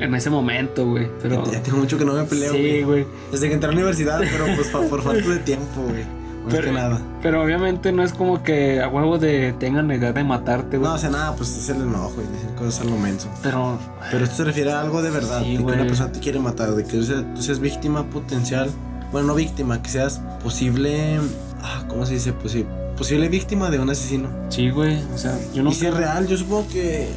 En 0.00 0.14
ese 0.14 0.30
momento, 0.30 0.86
güey. 0.86 1.08
Pero. 1.22 1.44
Ya 1.50 1.62
tengo 1.62 1.78
mucho 1.78 1.98
que 1.98 2.04
no 2.04 2.14
me 2.14 2.24
peleo, 2.24 2.52
Sí, 2.52 2.82
güey. 2.82 3.06
Desde 3.30 3.48
que 3.48 3.54
entré 3.54 3.68
a 3.68 3.72
la 3.72 3.78
universidad, 3.78 4.20
pero 4.20 4.46
pues 4.56 4.68
por 4.68 5.02
falta 5.02 5.28
de 5.28 5.38
tiempo, 5.38 5.82
güey 5.82 6.17
pero, 6.50 6.72
nada. 6.72 7.00
Pero 7.22 7.42
obviamente 7.42 7.92
no 7.92 8.02
es 8.02 8.12
como 8.12 8.42
que 8.42 8.80
a 8.80 8.88
huevo 8.88 9.18
de 9.18 9.54
tengan 9.58 9.90
idea 9.90 10.12
de 10.12 10.24
matarte, 10.24 10.78
güey. 10.78 10.90
No, 10.90 10.98
sea, 10.98 11.10
nada, 11.10 11.34
pues 11.34 11.56
es 11.56 11.68
el 11.68 11.82
enojo 11.82 12.14
y 12.22 12.32
decir 12.32 12.54
cosas 12.56 12.80
al 12.80 12.88
momento. 12.88 13.26
Pero. 13.42 13.78
Pero 14.10 14.24
esto 14.24 14.36
se 14.36 14.44
refiere 14.44 14.72
a 14.72 14.80
algo 14.80 15.02
de 15.02 15.10
verdad, 15.10 15.40
de 15.40 15.56
que 15.56 15.62
una 15.62 15.84
persona 15.84 16.12
te 16.12 16.20
quiere 16.20 16.38
matar, 16.38 16.70
de 16.72 16.84
que 16.84 16.98
tú 16.98 17.42
seas 17.42 17.60
víctima 17.60 18.04
potencial. 18.04 18.70
Bueno, 19.12 19.28
no 19.28 19.34
víctima, 19.34 19.82
que 19.82 19.90
seas 19.90 20.20
posible. 20.42 21.18
Ah, 21.62 21.84
¿Cómo 21.88 22.04
se 22.06 22.14
dice? 22.14 22.32
Posible, 22.32 22.68
posible 22.96 23.28
víctima 23.28 23.70
de 23.70 23.78
un 23.78 23.90
asesino. 23.90 24.28
Sí, 24.50 24.70
güey. 24.70 25.02
O 25.14 25.18
sea, 25.18 25.36
yo 25.54 25.62
no. 25.62 25.70
Y 25.70 25.74
si 25.74 25.86
es 25.86 25.94
real, 25.94 26.26
yo 26.26 26.36
supongo 26.36 26.68
que. 26.68 27.08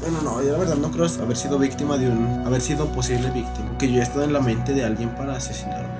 Bueno, 0.00 0.22
no, 0.22 0.42
yo 0.42 0.52
la 0.52 0.58
verdad 0.58 0.76
no 0.76 0.92
creo 0.92 1.06
haber 1.20 1.36
sido 1.36 1.58
víctima 1.58 1.98
de 1.98 2.08
un. 2.08 2.42
haber 2.46 2.60
sido 2.60 2.86
posible 2.92 3.30
víctima. 3.30 3.76
Que 3.78 3.92
yo 3.92 3.98
he 3.98 4.02
estado 4.02 4.24
en 4.24 4.32
la 4.32 4.40
mente 4.40 4.72
de 4.72 4.84
alguien 4.84 5.10
para 5.10 5.36
asesinarme. 5.36 5.97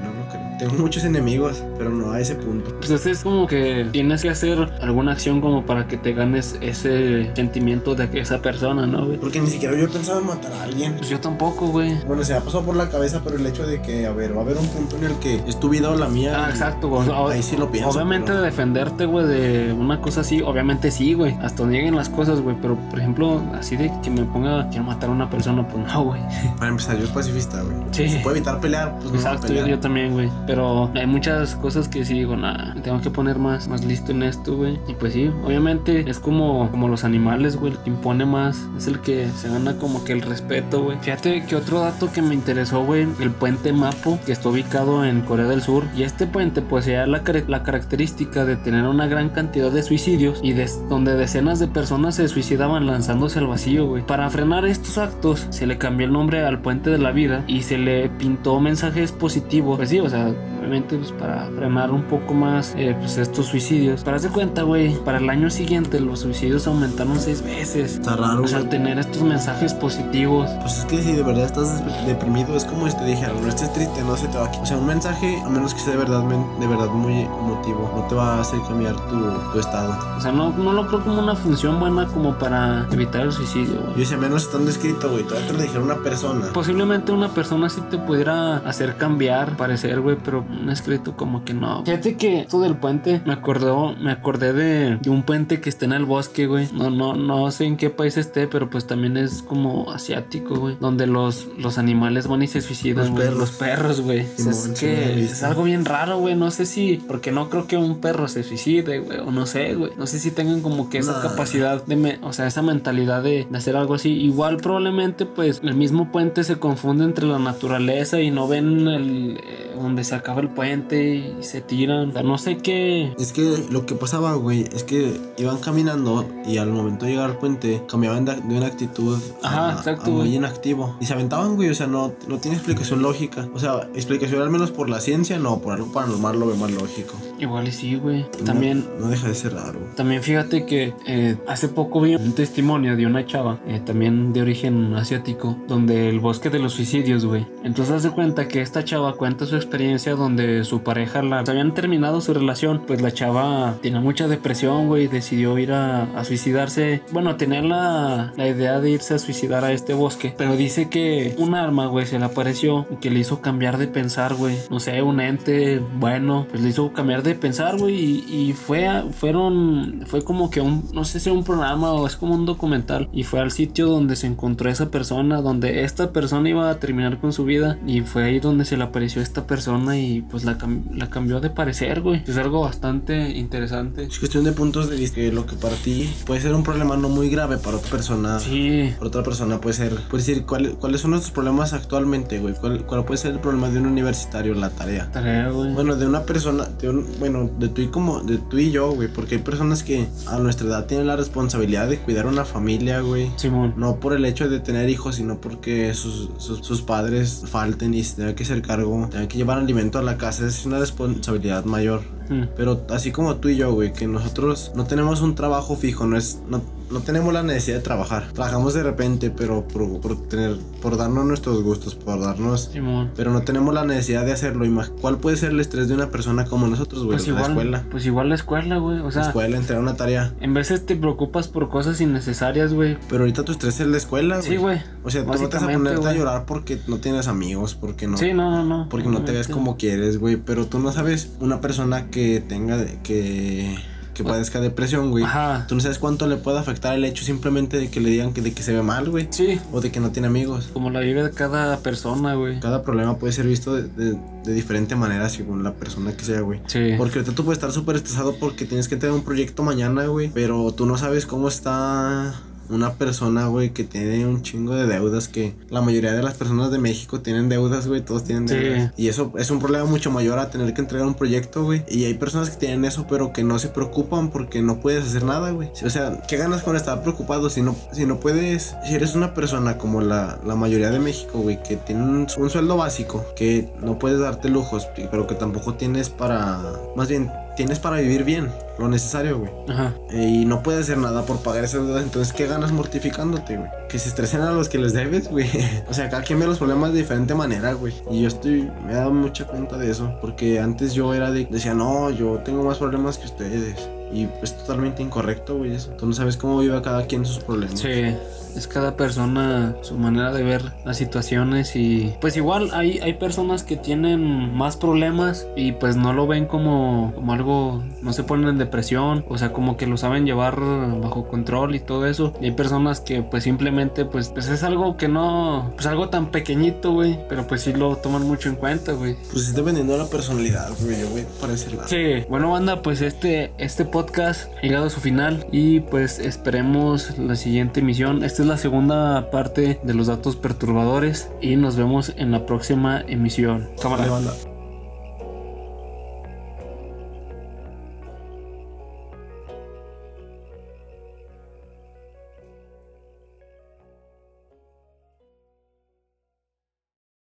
Tengo 0.58 0.74
muchos 0.74 1.04
enemigos, 1.04 1.62
pero 1.76 1.90
no 1.90 2.10
a 2.10 2.20
ese 2.20 2.34
punto. 2.34 2.74
Pues 2.78 3.06
es 3.06 3.22
como 3.22 3.46
que 3.46 3.86
tienes 3.92 4.22
que 4.22 4.30
hacer 4.30 4.68
alguna 4.82 5.12
acción 5.12 5.40
como 5.40 5.64
para 5.64 5.86
que 5.86 5.96
te 5.96 6.12
ganes 6.12 6.56
ese 6.60 7.30
sentimiento 7.36 7.94
de 7.94 8.10
que 8.10 8.20
esa 8.20 8.42
persona, 8.42 8.86
¿no, 8.86 9.06
güey? 9.06 9.18
Porque 9.18 9.40
ni 9.40 9.48
siquiera 9.48 9.76
yo 9.76 9.84
he 9.84 9.88
pensado 9.88 10.20
en 10.20 10.26
matar 10.26 10.52
a 10.52 10.64
alguien. 10.64 10.96
Pues 10.96 11.08
yo 11.10 11.20
tampoco, 11.20 11.68
güey. 11.68 11.94
Bueno, 12.06 12.24
se 12.24 12.32
me 12.32 12.38
ha 12.38 12.42
pasado 12.42 12.64
por 12.64 12.74
la 12.74 12.90
cabeza, 12.90 13.20
pero 13.22 13.36
el 13.36 13.46
hecho 13.46 13.66
de 13.66 13.80
que, 13.80 14.06
a 14.06 14.12
ver, 14.12 14.34
va 14.34 14.40
a 14.40 14.44
haber 14.44 14.56
un 14.56 14.66
punto 14.66 14.96
en 14.96 15.04
el 15.04 15.14
que 15.20 15.36
es 15.46 15.60
tu 15.60 15.68
vida 15.68 15.90
o 15.90 15.96
la 15.96 16.08
mía. 16.08 16.46
Ah, 16.46 16.50
exacto, 16.50 16.88
güey. 16.88 17.08
Ahí 17.30 17.42
sí 17.42 17.56
lo 17.56 17.70
pienso. 17.70 17.90
Obviamente 17.90 18.32
defenderte, 18.32 19.06
güey, 19.06 19.26
de 19.26 19.72
una 19.72 20.00
cosa 20.00 20.22
así, 20.22 20.42
obviamente 20.42 20.90
sí, 20.90 21.14
güey. 21.14 21.36
Hasta 21.40 21.64
nieguen 21.64 21.94
las 21.94 22.08
cosas, 22.08 22.40
güey. 22.40 22.56
Pero, 22.60 22.76
por 22.90 22.98
ejemplo, 22.98 23.40
así 23.54 23.76
de 23.76 23.92
que 24.02 24.10
me 24.10 24.24
ponga, 24.24 24.68
quiero 24.70 24.84
matar 24.84 25.10
a 25.10 25.12
una 25.12 25.30
persona, 25.30 25.66
pues 25.68 25.86
no, 25.86 26.04
güey. 26.04 26.20
Para 26.58 26.70
empezar, 26.70 26.98
yo 26.98 27.06
soy 27.06 27.14
pacifista, 27.14 27.62
güey. 27.62 27.76
Sí. 27.92 28.08
Si 28.08 28.18
puedo 28.18 28.34
evitar 28.34 28.60
pelear, 28.60 28.98
pues 28.98 29.12
no 29.12 29.18
Exacto, 29.18 29.52
yo 29.52 29.78
también, 29.78 30.12
güey. 30.12 30.28
Pero 30.48 30.90
hay 30.94 31.06
muchas 31.06 31.56
cosas 31.56 31.88
que 31.88 32.06
sí 32.06 32.14
digo, 32.14 32.34
nada, 32.34 32.74
tengo 32.82 33.02
que 33.02 33.10
poner 33.10 33.38
más, 33.38 33.68
más 33.68 33.84
listo 33.84 34.12
en 34.12 34.22
esto, 34.22 34.56
güey. 34.56 34.78
Y 34.88 34.94
pues 34.94 35.12
sí, 35.12 35.30
obviamente 35.44 36.08
es 36.08 36.18
como, 36.18 36.70
como 36.70 36.88
los 36.88 37.04
animales, 37.04 37.56
güey, 37.56 37.72
el 37.72 37.78
que 37.80 37.90
impone 37.90 38.24
más, 38.24 38.66
es 38.78 38.86
el 38.86 38.98
que 39.00 39.28
se 39.36 39.50
gana 39.50 39.76
como 39.76 40.04
que 40.04 40.14
el 40.14 40.22
respeto, 40.22 40.82
güey. 40.84 40.96
Fíjate 41.02 41.44
que 41.44 41.54
otro 41.54 41.80
dato 41.80 42.10
que 42.10 42.22
me 42.22 42.34
interesó, 42.34 42.82
güey, 42.82 43.06
el 43.20 43.30
puente 43.30 43.74
Mapo, 43.74 44.18
que 44.24 44.32
está 44.32 44.48
ubicado 44.48 45.04
en 45.04 45.20
Corea 45.20 45.44
del 45.44 45.60
Sur. 45.60 45.84
Y 45.94 46.02
este 46.02 46.26
puente 46.26 46.62
posee 46.62 47.06
la, 47.06 47.22
la 47.46 47.62
característica 47.62 48.46
de 48.46 48.56
tener 48.56 48.84
una 48.86 49.06
gran 49.06 49.28
cantidad 49.28 49.70
de 49.70 49.82
suicidios 49.82 50.40
y 50.42 50.54
de 50.54 50.66
donde 50.88 51.14
decenas 51.14 51.58
de 51.58 51.68
personas 51.68 52.14
se 52.14 52.26
suicidaban 52.26 52.86
lanzándose 52.86 53.38
al 53.38 53.48
vacío, 53.48 53.86
güey. 53.86 54.02
Para 54.02 54.30
frenar 54.30 54.64
estos 54.64 54.96
actos, 54.96 55.46
se 55.50 55.66
le 55.66 55.76
cambió 55.76 56.06
el 56.06 56.14
nombre 56.14 56.42
al 56.42 56.62
puente 56.62 56.88
de 56.88 56.96
la 56.96 57.10
vida 57.10 57.44
y 57.46 57.64
se 57.64 57.76
le 57.76 58.08
pintó 58.08 58.58
mensajes 58.60 59.12
positivos. 59.12 59.76
Pues 59.76 59.90
sí, 59.90 60.00
o 60.00 60.08
sea, 60.08 60.32
you. 60.46 60.57
Pues 60.68 61.12
para 61.12 61.46
frenar 61.56 61.90
un 61.90 62.02
poco 62.04 62.34
más 62.34 62.74
eh, 62.76 62.94
pues 62.98 63.16
estos 63.16 63.46
suicidios. 63.46 64.02
Para 64.04 64.18
hacer 64.18 64.30
cuenta, 64.30 64.62
güey, 64.62 64.94
para 65.04 65.18
el 65.18 65.28
año 65.30 65.50
siguiente 65.50 66.00
los 66.00 66.20
suicidios 66.20 66.66
aumentaron 66.66 67.18
seis 67.18 67.42
veces. 67.42 67.94
Está 67.94 68.16
raro. 68.16 68.42
O 68.42 68.46
sea, 68.46 68.68
tener 68.68 68.98
estos 68.98 69.22
mensajes 69.22 69.74
positivos. 69.74 70.50
Pues 70.60 70.78
es 70.78 70.84
que 70.84 71.02
si 71.02 71.12
de 71.12 71.22
verdad 71.22 71.46
estás 71.46 71.82
deprimido, 72.06 72.56
es 72.56 72.64
como 72.64 72.88
si 72.88 72.96
te 72.96 73.04
dijeran, 73.04 73.40
no 73.40 73.48
estés 73.48 73.72
triste, 73.72 74.02
no 74.02 74.16
se 74.16 74.28
te 74.28 74.36
va 74.36 74.46
a... 74.46 74.50
O 74.50 74.66
sea, 74.66 74.76
un 74.76 74.86
mensaje, 74.86 75.40
a 75.44 75.48
menos 75.48 75.74
que 75.74 75.80
sea 75.80 75.92
de 75.92 75.98
verdad, 75.98 76.22
de 76.22 76.66
verdad 76.66 76.88
muy 76.88 77.22
emotivo, 77.22 77.90
no 77.94 78.02
te 78.08 78.14
va 78.14 78.36
a 78.36 78.40
hacer 78.40 78.60
cambiar 78.68 78.94
tu, 79.08 79.58
estado. 79.58 79.96
O 80.16 80.20
sea, 80.20 80.32
no, 80.32 80.50
no 80.50 80.72
lo 80.72 80.86
creo 80.86 81.02
como 81.02 81.22
una 81.22 81.34
función 81.34 81.80
buena 81.80 82.06
como 82.06 82.34
para 82.34 82.86
evitar 82.92 83.22
el 83.22 83.32
suicidio, 83.32 83.80
güey. 83.80 83.92
Yo 83.94 84.00
decía, 84.00 84.16
menos 84.18 84.44
estando 84.44 84.70
escrito, 84.70 85.10
güey, 85.10 85.24
todavía 85.24 85.48
te 85.48 85.52
lo 85.54 85.62
dijera 85.62 85.80
una 85.80 85.96
persona. 85.96 86.46
Posiblemente 86.52 87.12
una 87.12 87.28
persona 87.28 87.68
sí 87.68 87.80
te 87.90 87.98
pudiera 87.98 88.58
hacer 88.58 88.96
cambiar, 88.96 89.56
parecer, 89.56 90.00
güey, 90.00 90.16
pero 90.22 90.44
un 90.60 90.70
escrito 90.70 91.16
como 91.16 91.44
que 91.44 91.54
no. 91.54 91.84
Fíjate 91.84 92.16
que 92.16 92.40
esto 92.40 92.60
del 92.60 92.76
puente 92.76 93.20
me 93.24 93.32
acordó, 93.32 93.94
me 93.96 94.12
acordé 94.12 94.52
de, 94.52 94.98
un 95.08 95.22
puente 95.22 95.60
que 95.60 95.68
está 95.68 95.84
en 95.84 95.92
el 95.92 96.04
bosque, 96.04 96.46
güey. 96.46 96.68
No, 96.72 96.90
no, 96.90 97.14
no 97.14 97.50
sé 97.50 97.64
en 97.64 97.76
qué 97.76 97.90
país 97.90 98.16
esté, 98.16 98.46
pero 98.46 98.70
pues 98.70 98.86
también 98.86 99.16
es 99.16 99.42
como 99.42 99.90
asiático, 99.92 100.56
güey. 100.56 100.76
Donde 100.80 101.06
los, 101.06 101.48
los 101.58 101.78
animales 101.78 102.26
van 102.26 102.42
y 102.42 102.46
se 102.46 102.60
suicidan, 102.60 103.14
los 103.14 103.34
Los 103.34 103.50
perros, 103.52 104.00
güey. 104.00 104.20
es 104.20 104.74
que 104.78 105.24
es 105.24 105.42
algo 105.42 105.62
bien 105.64 105.84
raro, 105.84 106.18
güey. 106.18 106.34
No 106.34 106.50
sé 106.50 106.66
si, 106.66 106.96
porque 106.96 107.32
no 107.32 107.48
creo 107.48 107.66
que 107.66 107.76
un 107.76 108.00
perro 108.00 108.28
se 108.28 108.42
suicide, 108.42 109.00
güey. 109.00 109.18
O 109.18 109.30
no 109.30 109.46
sé, 109.46 109.74
güey. 109.74 109.92
No 109.96 110.06
sé 110.06 110.18
si 110.18 110.30
tengan 110.30 110.60
como 110.60 110.90
que 110.90 110.98
esa 110.98 111.20
capacidad 111.20 111.84
de, 111.84 112.18
o 112.22 112.32
sea, 112.32 112.46
esa 112.46 112.62
mentalidad 112.62 113.22
de, 113.22 113.46
de 113.48 113.58
hacer 113.58 113.76
algo 113.76 113.94
así. 113.94 114.10
Igual 114.12 114.58
probablemente, 114.58 115.26
pues, 115.26 115.60
el 115.62 115.74
mismo 115.74 116.10
puente 116.10 116.44
se 116.44 116.58
confunde 116.58 117.04
entre 117.04 117.26
la 117.26 117.38
naturaleza 117.38 118.20
y 118.20 118.30
no 118.30 118.48
ven 118.48 118.88
el, 118.88 119.40
eh, 119.42 119.70
donde 119.76 120.04
se 120.04 120.14
acaba 120.14 120.37
el 120.40 120.48
puente 120.50 121.14
y 121.14 121.36
se 121.42 121.60
tiran. 121.60 122.10
O 122.10 122.12
sea, 122.12 122.22
no 122.22 122.38
sé 122.38 122.58
qué. 122.58 123.12
Es 123.18 123.32
que 123.32 123.64
lo 123.70 123.86
que 123.86 123.94
pasaba, 123.94 124.34
güey, 124.34 124.64
es 124.74 124.84
que 124.84 125.18
iban 125.36 125.58
caminando 125.58 126.26
y 126.46 126.58
al 126.58 126.70
momento 126.70 127.06
de 127.06 127.12
llegar 127.12 127.30
al 127.30 127.38
puente 127.38 127.82
cambiaban 127.88 128.24
de, 128.24 128.32
una 128.48 128.66
actitud 128.66 129.18
Ajá, 129.42 129.70
a, 129.70 129.72
exacto, 129.72 130.10
muy 130.10 130.34
inactivo. 130.34 130.96
Y 131.00 131.06
se 131.06 131.12
aventaban, 131.12 131.56
güey, 131.56 131.68
o 131.70 131.74
sea, 131.74 131.86
no, 131.86 132.12
no 132.26 132.38
tiene 132.38 132.56
explicación 132.56 133.02
lógica. 133.02 133.48
O 133.54 133.58
sea, 133.58 133.88
explicación 133.94 134.42
al 134.42 134.50
menos 134.50 134.70
por 134.70 134.88
la 134.88 135.00
ciencia, 135.00 135.38
no, 135.38 135.58
por 135.58 135.74
algo 135.74 135.92
paranormal 135.92 136.38
lo 136.38 136.46
veo 136.46 136.56
más 136.56 136.70
lógico. 136.70 137.14
Igual 137.38 137.68
y 137.68 137.72
sí, 137.72 137.96
güey. 137.96 138.26
También. 138.44 138.88
No, 138.98 139.08
deja 139.08 139.28
de 139.28 139.34
ser 139.34 139.54
raro. 139.54 139.78
También 139.96 140.22
fíjate 140.22 140.66
que 140.66 140.94
eh, 141.06 141.36
hace 141.46 141.68
poco 141.68 142.00
vi 142.00 142.14
un 142.14 142.32
testimonio 142.32 142.96
de 142.96 143.06
una 143.06 143.24
chava, 143.26 143.60
eh, 143.66 143.80
también 143.84 144.32
de 144.32 144.42
origen 144.42 144.94
asiático, 144.94 145.56
donde 145.68 146.08
el 146.08 146.20
bosque 146.20 146.50
de 146.50 146.58
los 146.58 146.74
suicidios, 146.74 147.24
güey. 147.24 147.46
Entonces 147.64 147.94
hace 147.94 148.10
cuenta 148.10 148.48
que 148.48 148.60
esta 148.60 148.84
chava 148.84 149.16
cuenta 149.16 149.46
su 149.46 149.56
experiencia 149.56 150.14
donde 150.14 150.27
su 150.64 150.82
pareja 150.82 151.22
la 151.22 151.40
habían 151.40 151.74
terminado 151.74 152.20
su 152.20 152.34
relación, 152.34 152.82
pues 152.86 153.00
la 153.00 153.12
chava 153.12 153.76
tenía 153.82 154.00
mucha 154.00 154.28
depresión, 154.28 154.86
güey, 154.86 155.08
decidió 155.08 155.58
ir 155.58 155.72
a, 155.72 156.08
suicidarse. 156.24 157.02
Bueno, 157.12 157.36
tenía 157.36 157.62
la, 157.62 158.32
la, 158.36 158.48
idea 158.48 158.80
de 158.80 158.90
irse 158.90 159.14
a 159.14 159.18
suicidar 159.18 159.64
a 159.64 159.72
este 159.72 159.94
bosque, 159.94 160.34
pero 160.36 160.56
dice 160.56 160.88
que 160.88 161.34
un 161.38 161.54
arma, 161.54 161.86
güey, 161.86 162.06
se 162.06 162.18
le 162.18 162.24
apareció 162.24 162.86
y 162.90 162.96
que 162.96 163.10
le 163.10 163.20
hizo 163.20 163.40
cambiar 163.40 163.78
de 163.78 163.88
pensar, 163.88 164.34
güey. 164.34 164.56
No 164.70 164.80
sé, 164.80 165.00
un 165.02 165.20
ente 165.20 165.80
bueno, 165.98 166.46
pues 166.50 166.62
le 166.62 166.68
hizo 166.68 166.92
cambiar 166.92 167.22
de 167.22 167.34
pensar, 167.34 167.78
güey, 167.78 167.94
y, 167.94 168.52
fue, 168.52 168.88
fueron, 169.12 170.02
fue 170.06 170.22
como 170.22 170.50
que 170.50 170.60
un, 170.60 170.88
no 170.92 171.04
sé 171.04 171.20
si 171.20 171.30
un 171.30 171.44
programa 171.44 171.92
o 171.92 172.06
es 172.06 172.16
como 172.16 172.34
un 172.34 172.46
documental, 172.46 173.08
y 173.12 173.24
fue 173.24 173.40
al 173.40 173.50
sitio 173.50 173.88
donde 173.88 174.16
se 174.16 174.26
encontró 174.26 174.70
esa 174.70 174.90
persona, 174.90 175.40
donde 175.40 175.84
esta 175.84 176.12
persona 176.12 176.48
iba 176.48 176.70
a 176.70 176.78
terminar 176.78 177.18
con 177.18 177.32
su 177.32 177.44
vida, 177.44 177.78
y 177.86 178.00
fue 178.00 178.24
ahí 178.24 178.40
donde 178.40 178.64
se 178.64 178.76
le 178.76 178.84
apareció 178.84 179.22
esta 179.22 179.46
persona 179.46 179.98
y 179.98 180.17
y 180.18 180.22
pues 180.22 180.44
la, 180.44 180.58
cam- 180.58 180.90
la 180.94 181.10
cambió 181.10 181.40
de 181.40 181.50
parecer, 181.50 182.00
güey. 182.00 182.22
Es 182.26 182.36
algo 182.36 182.60
bastante 182.60 183.30
interesante. 183.36 184.04
Es 184.04 184.18
cuestión 184.18 184.44
de 184.44 184.52
puntos 184.52 184.88
de 184.90 184.96
vista. 184.96 185.16
Que 185.16 185.32
lo 185.32 185.46
que 185.46 185.56
para 185.56 185.74
ti 185.76 186.08
puede 186.26 186.40
ser 186.40 186.54
un 186.54 186.62
problema 186.62 186.96
no 186.96 187.08
muy 187.08 187.28
grave 187.30 187.56
para 187.58 187.76
otra 187.76 187.90
persona. 187.90 188.38
Sí, 188.38 188.92
Para 188.98 189.08
otra 189.08 189.22
persona 189.22 189.60
puede 189.60 189.74
ser, 189.74 189.94
puede 190.08 190.24
decir, 190.24 190.44
¿cuál- 190.44 190.76
¿cuáles 190.78 191.00
son 191.00 191.10
nuestros 191.12 191.32
problemas 191.32 191.72
actualmente, 191.72 192.38
güey? 192.38 192.54
¿Cuál, 192.54 192.84
¿Cuál 192.84 193.04
puede 193.04 193.18
ser 193.18 193.32
el 193.32 193.38
problema 193.40 193.68
de 193.68 193.78
un 193.78 193.86
universitario, 193.86 194.54
la 194.54 194.70
tarea? 194.70 195.10
tarea, 195.12 195.48
güey. 195.50 195.72
Bueno, 195.74 195.96
de 195.96 196.06
una 196.06 196.22
persona, 196.22 196.64
de 196.80 196.90
un- 196.90 197.06
bueno, 197.18 197.50
de 197.58 197.68
tú 197.68 197.80
y 197.82 197.86
como, 197.88 198.20
de 198.20 198.38
tú 198.38 198.58
y 198.58 198.70
yo, 198.70 198.90
güey, 198.92 199.08
porque 199.08 199.36
hay 199.36 199.40
personas 199.42 199.82
que 199.82 200.06
a 200.26 200.38
nuestra 200.38 200.66
edad 200.68 200.86
tienen 200.86 201.06
la 201.06 201.16
responsabilidad 201.16 201.88
de 201.88 201.98
cuidar 201.98 202.26
una 202.26 202.44
familia, 202.44 203.00
güey. 203.00 203.30
Simón. 203.36 203.74
No 203.76 203.96
por 204.00 204.12
el 204.14 204.24
hecho 204.24 204.48
de 204.48 204.60
tener 204.60 204.88
hijos, 204.90 205.16
sino 205.16 205.40
porque 205.40 205.94
sus, 205.94 206.30
sus, 206.38 206.66
sus 206.66 206.82
padres 206.82 207.42
falten 207.46 207.94
y 207.94 208.02
se 208.04 208.16
tengan 208.16 208.34
que 208.34 208.42
hacer 208.44 208.62
cargo, 208.62 209.08
tengan 209.10 209.28
que 209.28 209.36
llevar 209.38 209.58
alimento 209.58 209.98
a 209.98 210.02
la 210.02 210.07
casa, 210.16 210.46
es 210.46 210.64
una 210.64 210.78
responsabilidad 210.78 211.64
mayor. 211.64 212.17
Mm. 212.28 212.44
Pero 212.56 212.84
así 212.90 213.12
como 213.12 213.36
tú 213.36 213.48
y 213.48 213.56
yo, 213.56 213.72
güey, 213.72 213.92
que 213.92 214.06
nosotros 214.06 214.72
no 214.74 214.84
tenemos 214.84 215.20
un 215.20 215.34
trabajo 215.34 215.76
fijo, 215.76 216.06
no 216.06 216.16
es, 216.16 216.40
no, 216.48 216.62
no 216.90 217.00
tenemos 217.00 217.32
la 217.32 217.42
necesidad 217.42 217.76
de 217.78 217.82
trabajar. 217.82 218.28
Trabajamos 218.32 218.74
de 218.74 218.82
repente, 218.82 219.30
pero 219.30 219.66
por, 219.66 220.00
por 220.00 220.28
tener, 220.28 220.56
por 220.80 220.96
darnos 220.96 221.24
nuestros 221.26 221.62
gustos, 221.62 221.94
por 221.94 222.20
darnos 222.20 222.70
Simón. 222.72 223.10
pero 223.16 223.32
no 223.32 223.42
tenemos 223.42 223.72
la 223.74 223.84
necesidad 223.84 224.24
de 224.24 224.32
hacerlo. 224.32 224.64
¿Cuál 225.00 225.18
puede 225.18 225.36
ser 225.36 225.50
el 225.50 225.60
estrés 225.60 225.88
de 225.88 225.94
una 225.94 226.10
persona 226.10 226.44
como 226.46 226.66
nosotros, 226.66 227.04
güey? 227.04 227.16
Pues 227.16 227.26
la 227.28 227.32
igual, 227.34 227.50
escuela. 227.50 227.84
pues 227.90 228.06
igual 228.06 228.28
la 228.28 228.34
escuela, 228.34 228.78
güey. 228.78 229.00
O 229.00 229.04
La 229.06 229.10
sea, 229.12 229.22
escuela, 229.22 229.56
entregar 229.56 229.82
una 229.82 229.96
tarea. 229.96 230.34
en 230.40 230.54
veces 230.54 230.84
te 230.86 230.96
preocupas 230.96 231.48
por 231.48 231.68
cosas 231.68 232.00
innecesarias, 232.00 232.72
güey. 232.74 232.96
Pero 233.08 233.22
ahorita 233.22 233.44
tu 233.44 233.52
estrés 233.52 233.80
es 233.80 233.86
la 233.86 233.96
escuela, 233.96 234.42
Sí, 234.42 234.56
güey. 234.56 234.80
O 235.04 235.10
sea, 235.10 235.24
tú 235.24 235.32
no 235.32 235.48
te 235.48 235.56
vas 235.56 235.62
a 235.64 235.66
ponerte 235.72 236.00
a 236.00 236.00
güey. 236.00 236.18
llorar 236.18 236.44
porque 236.46 236.78
no 236.86 236.98
tienes 236.98 237.28
amigos, 237.28 237.74
porque 237.74 238.06
no. 238.06 238.16
Sí, 238.18 238.32
no, 238.34 238.50
no, 238.50 238.64
no. 238.64 238.88
Porque 238.88 239.08
no 239.08 239.22
te 239.22 239.32
ves 239.32 239.48
como 239.48 239.76
quieres, 239.76 240.18
güey. 240.18 240.36
Pero 240.36 240.66
tú 240.66 240.78
no 240.78 240.92
sabes 240.92 241.30
una 241.40 241.60
persona 241.60 242.08
que 242.10 242.17
tenga, 242.46 242.76
de- 242.78 242.98
que, 243.02 243.76
que 244.14 244.24
padezca 244.24 244.60
depresión, 244.60 245.10
güey. 245.10 245.22
Ajá. 245.24 245.64
Tú 245.68 245.74
no 245.76 245.80
sabes 245.80 245.98
cuánto 245.98 246.26
le 246.26 246.36
puede 246.36 246.58
afectar 246.58 246.94
el 246.94 247.04
hecho 247.04 247.24
simplemente 247.24 247.76
de 247.78 247.88
que 247.88 248.00
le 248.00 248.10
digan 248.10 248.32
que, 248.32 248.42
de 248.42 248.52
que 248.52 248.62
se 248.62 248.72
ve 248.72 248.82
mal, 248.82 249.08
güey. 249.10 249.28
Sí, 249.30 249.60
O 249.72 249.80
de 249.80 249.92
que 249.92 250.00
no 250.00 250.10
tiene 250.10 250.26
amigos. 250.28 250.70
como 250.72 250.90
la 250.90 251.00
vive 251.00 251.22
de 251.22 251.30
cada 251.30 251.76
persona, 251.78 252.34
güey. 252.34 252.58
Cada 252.60 252.82
problema 252.82 253.16
puede 253.18 253.32
ser 253.32 253.46
visto 253.46 253.74
de, 253.76 253.82
de- 253.84 254.18
de 254.44 254.54
diferente 254.54 254.96
manera 254.96 255.28
según 255.28 255.62
la 255.62 255.74
persona 255.74 256.16
que 256.16 256.24
sea, 256.24 256.40
güey. 256.40 256.60
Sí. 256.66 256.94
Porque 256.96 257.18
ahorita 257.18 257.34
tú 257.34 257.44
puedes 257.44 257.58
estar 257.58 257.70
súper 257.70 257.96
estresado 257.96 258.34
porque 258.40 258.64
tienes 258.64 258.88
que 258.88 258.96
tener 258.96 259.14
un 259.14 259.22
proyecto 259.22 259.62
mañana, 259.62 260.06
güey. 260.06 260.30
Pero 260.32 260.72
tú 260.72 260.86
no 260.86 260.96
sabes 260.96 261.26
cómo 261.26 261.48
está 261.48 262.34
una 262.70 262.94
persona, 262.94 263.46
güey, 263.46 263.70
que 263.70 263.84
tiene 263.84 264.26
un 264.26 264.42
chingo 264.42 264.74
de 264.74 264.86
deudas. 264.86 265.28
Que 265.28 265.54
la 265.70 265.80
mayoría 265.80 266.12
de 266.12 266.22
las 266.22 266.34
personas 266.34 266.70
de 266.70 266.78
México 266.78 267.20
tienen 267.20 267.48
deudas, 267.48 267.86
güey. 267.86 268.00
Todos 268.04 268.24
tienen 268.24 268.48
Sí. 268.48 268.54
deudas. 268.54 268.92
Y 268.96 269.08
eso 269.08 269.32
es 269.38 269.50
un 269.50 269.58
problema 269.60 269.84
mucho 269.86 270.10
mayor 270.10 270.38
a 270.38 270.50
tener 270.50 270.72
que 270.74 270.80
entregar 270.80 271.06
un 271.06 271.14
proyecto, 271.14 271.64
güey. 271.64 271.84
Y 271.88 272.04
hay 272.04 272.14
personas 272.14 272.50
que 272.50 272.56
tienen 272.56 272.84
eso, 272.84 273.06
pero 273.08 273.32
que 273.32 273.44
no 273.44 273.58
se 273.58 273.68
preocupan 273.68 274.30
porque 274.30 274.62
no 274.62 274.80
puedes 274.80 275.04
hacer 275.06 275.24
nada, 275.24 275.50
güey. 275.50 275.70
O 275.84 275.90
sea, 275.90 276.22
¿qué 276.28 276.36
ganas 276.36 276.62
con 276.62 276.76
estar 276.76 277.02
preocupado 277.02 277.50
si 277.50 277.62
no, 277.62 277.76
si 277.92 278.06
no 278.06 278.20
puedes? 278.20 278.74
Si 278.86 278.94
eres 278.94 279.14
una 279.14 279.34
persona 279.34 279.78
como 279.78 280.00
la, 280.00 280.38
la 280.44 280.54
mayoría 280.54 280.90
de 280.90 280.98
México, 280.98 281.38
güey, 281.40 281.62
que 281.62 281.76
tiene 281.76 282.02
un, 282.02 282.26
un 282.38 282.50
sueldo 282.50 282.76
básico, 282.76 283.24
que 283.36 283.72
no 283.82 283.98
puedes 283.98 284.20
darte 284.20 284.48
lujos, 284.48 284.86
pero 285.10 285.26
que 285.26 285.34
tampoco 285.34 285.74
tienes 285.74 286.08
para. 286.10 286.60
Más 286.96 287.08
bien, 287.08 287.30
tienes 287.58 287.80
para 287.80 287.96
vivir 287.96 288.22
bien, 288.22 288.52
lo 288.78 288.88
necesario, 288.88 289.40
güey. 289.40 289.50
Ajá. 289.68 289.92
Eh, 290.12 290.22
y 290.22 290.44
no 290.44 290.62
puedes 290.62 290.82
hacer 290.82 290.96
nada 290.96 291.26
por 291.26 291.42
pagar 291.42 291.64
esas 291.64 291.84
deudas, 291.84 292.04
entonces 292.04 292.32
¿qué 292.32 292.46
ganas 292.46 292.70
mortificándote, 292.70 293.56
güey? 293.56 293.68
Que 293.88 293.98
se 293.98 294.10
estresen 294.10 294.42
a 294.42 294.52
los 294.52 294.68
que 294.68 294.78
les 294.78 294.92
debes, 294.92 295.28
güey. 295.28 295.50
o 295.90 295.92
sea, 295.92 296.08
cada 296.08 296.22
quien 296.22 296.38
ve 296.38 296.46
los 296.46 296.58
problemas 296.58 296.92
de 296.92 297.00
diferente 297.00 297.34
manera, 297.34 297.72
güey. 297.72 297.94
Y 298.12 298.22
yo 298.22 298.28
estoy, 298.28 298.70
me 298.86 298.92
he 298.92 298.94
dado 298.94 299.10
mucha 299.12 299.44
cuenta 299.44 299.76
de 299.76 299.90
eso, 299.90 300.16
porque 300.20 300.60
antes 300.60 300.94
yo 300.94 301.12
era 301.14 301.32
de, 301.32 301.46
decía, 301.46 301.74
no, 301.74 302.10
yo 302.10 302.38
tengo 302.44 302.62
más 302.62 302.78
problemas 302.78 303.18
que 303.18 303.26
ustedes. 303.26 303.74
Y 304.12 304.28
es 304.40 304.56
totalmente 304.56 305.02
incorrecto, 305.02 305.58
güey, 305.58 305.74
eso. 305.74 305.90
Tú 305.98 306.06
no 306.06 306.12
sabes 306.12 306.36
cómo 306.36 306.60
vive 306.60 306.80
cada 306.80 307.06
quien 307.06 307.26
sus 307.26 307.40
problemas. 307.40 307.80
Sí, 307.80 308.14
es 308.58 308.68
cada 308.68 308.96
persona 308.96 309.76
su 309.82 309.96
manera 309.96 310.32
de 310.32 310.42
ver 310.42 310.72
las 310.84 310.96
situaciones 310.96 311.76
y 311.76 312.12
pues 312.20 312.36
igual 312.36 312.70
hay, 312.72 312.98
hay 312.98 313.14
personas 313.14 313.62
que 313.62 313.76
tienen 313.76 314.54
más 314.54 314.76
problemas 314.76 315.46
y 315.56 315.72
pues 315.72 315.96
no 315.96 316.12
lo 316.12 316.26
ven 316.26 316.46
como, 316.46 317.12
como 317.14 317.32
algo, 317.32 317.82
no 318.02 318.12
se 318.12 318.24
ponen 318.24 318.48
en 318.48 318.58
depresión, 318.58 319.24
o 319.28 319.38
sea, 319.38 319.52
como 319.52 319.76
que 319.76 319.86
lo 319.86 319.96
saben 319.96 320.26
llevar 320.26 320.60
bajo 321.00 321.28
control 321.28 321.74
y 321.74 321.80
todo 321.80 322.06
eso. 322.06 322.34
Y 322.40 322.46
hay 322.46 322.52
personas 322.52 323.00
que 323.00 323.22
pues 323.22 323.44
simplemente 323.44 324.04
pues, 324.04 324.30
pues 324.30 324.48
es 324.48 324.62
algo 324.62 324.96
que 324.96 325.08
no, 325.08 325.72
pues 325.74 325.86
algo 325.86 326.08
tan 326.08 326.30
pequeñito, 326.30 326.92
güey, 326.92 327.18
pero 327.28 327.46
pues 327.46 327.62
sí 327.62 327.72
lo 327.72 327.96
toman 327.96 328.26
mucho 328.26 328.48
en 328.48 328.56
cuenta, 328.56 328.92
güey. 328.92 329.16
Pues 329.32 329.48
es 329.48 329.54
dependiendo 329.54 329.92
de 329.92 330.00
la 330.00 330.06
personalidad, 330.06 330.70
güey, 330.80 331.02
güey, 331.10 331.26
para 331.40 331.54
ese 331.54 331.70
lado. 331.70 331.88
Sí, 331.88 332.24
bueno 332.28 332.50
banda, 332.50 332.82
pues 332.82 333.00
este, 333.00 333.52
este 333.58 333.84
podcast 333.84 334.50
ha 334.58 334.62
llegado 334.62 334.86
a 334.86 334.90
su 334.90 335.00
final 335.00 335.46
y 335.52 335.80
pues 335.80 336.18
esperemos 336.18 337.18
la 337.18 337.36
siguiente 337.36 337.80
emisión. 337.80 338.24
Esta 338.24 338.42
es 338.42 338.47
la 338.48 338.56
segunda 338.56 339.30
parte 339.30 339.78
de 339.82 339.94
los 339.94 340.06
datos 340.06 340.36
perturbadores 340.36 341.30
y 341.40 341.56
nos 341.56 341.76
vemos 341.76 342.12
en 342.16 342.32
la 342.32 342.46
próxima 342.46 343.02
emisión. 343.06 343.68
Cámara. 343.80 344.08
Vale, 344.08 344.26
banda. 344.26 344.47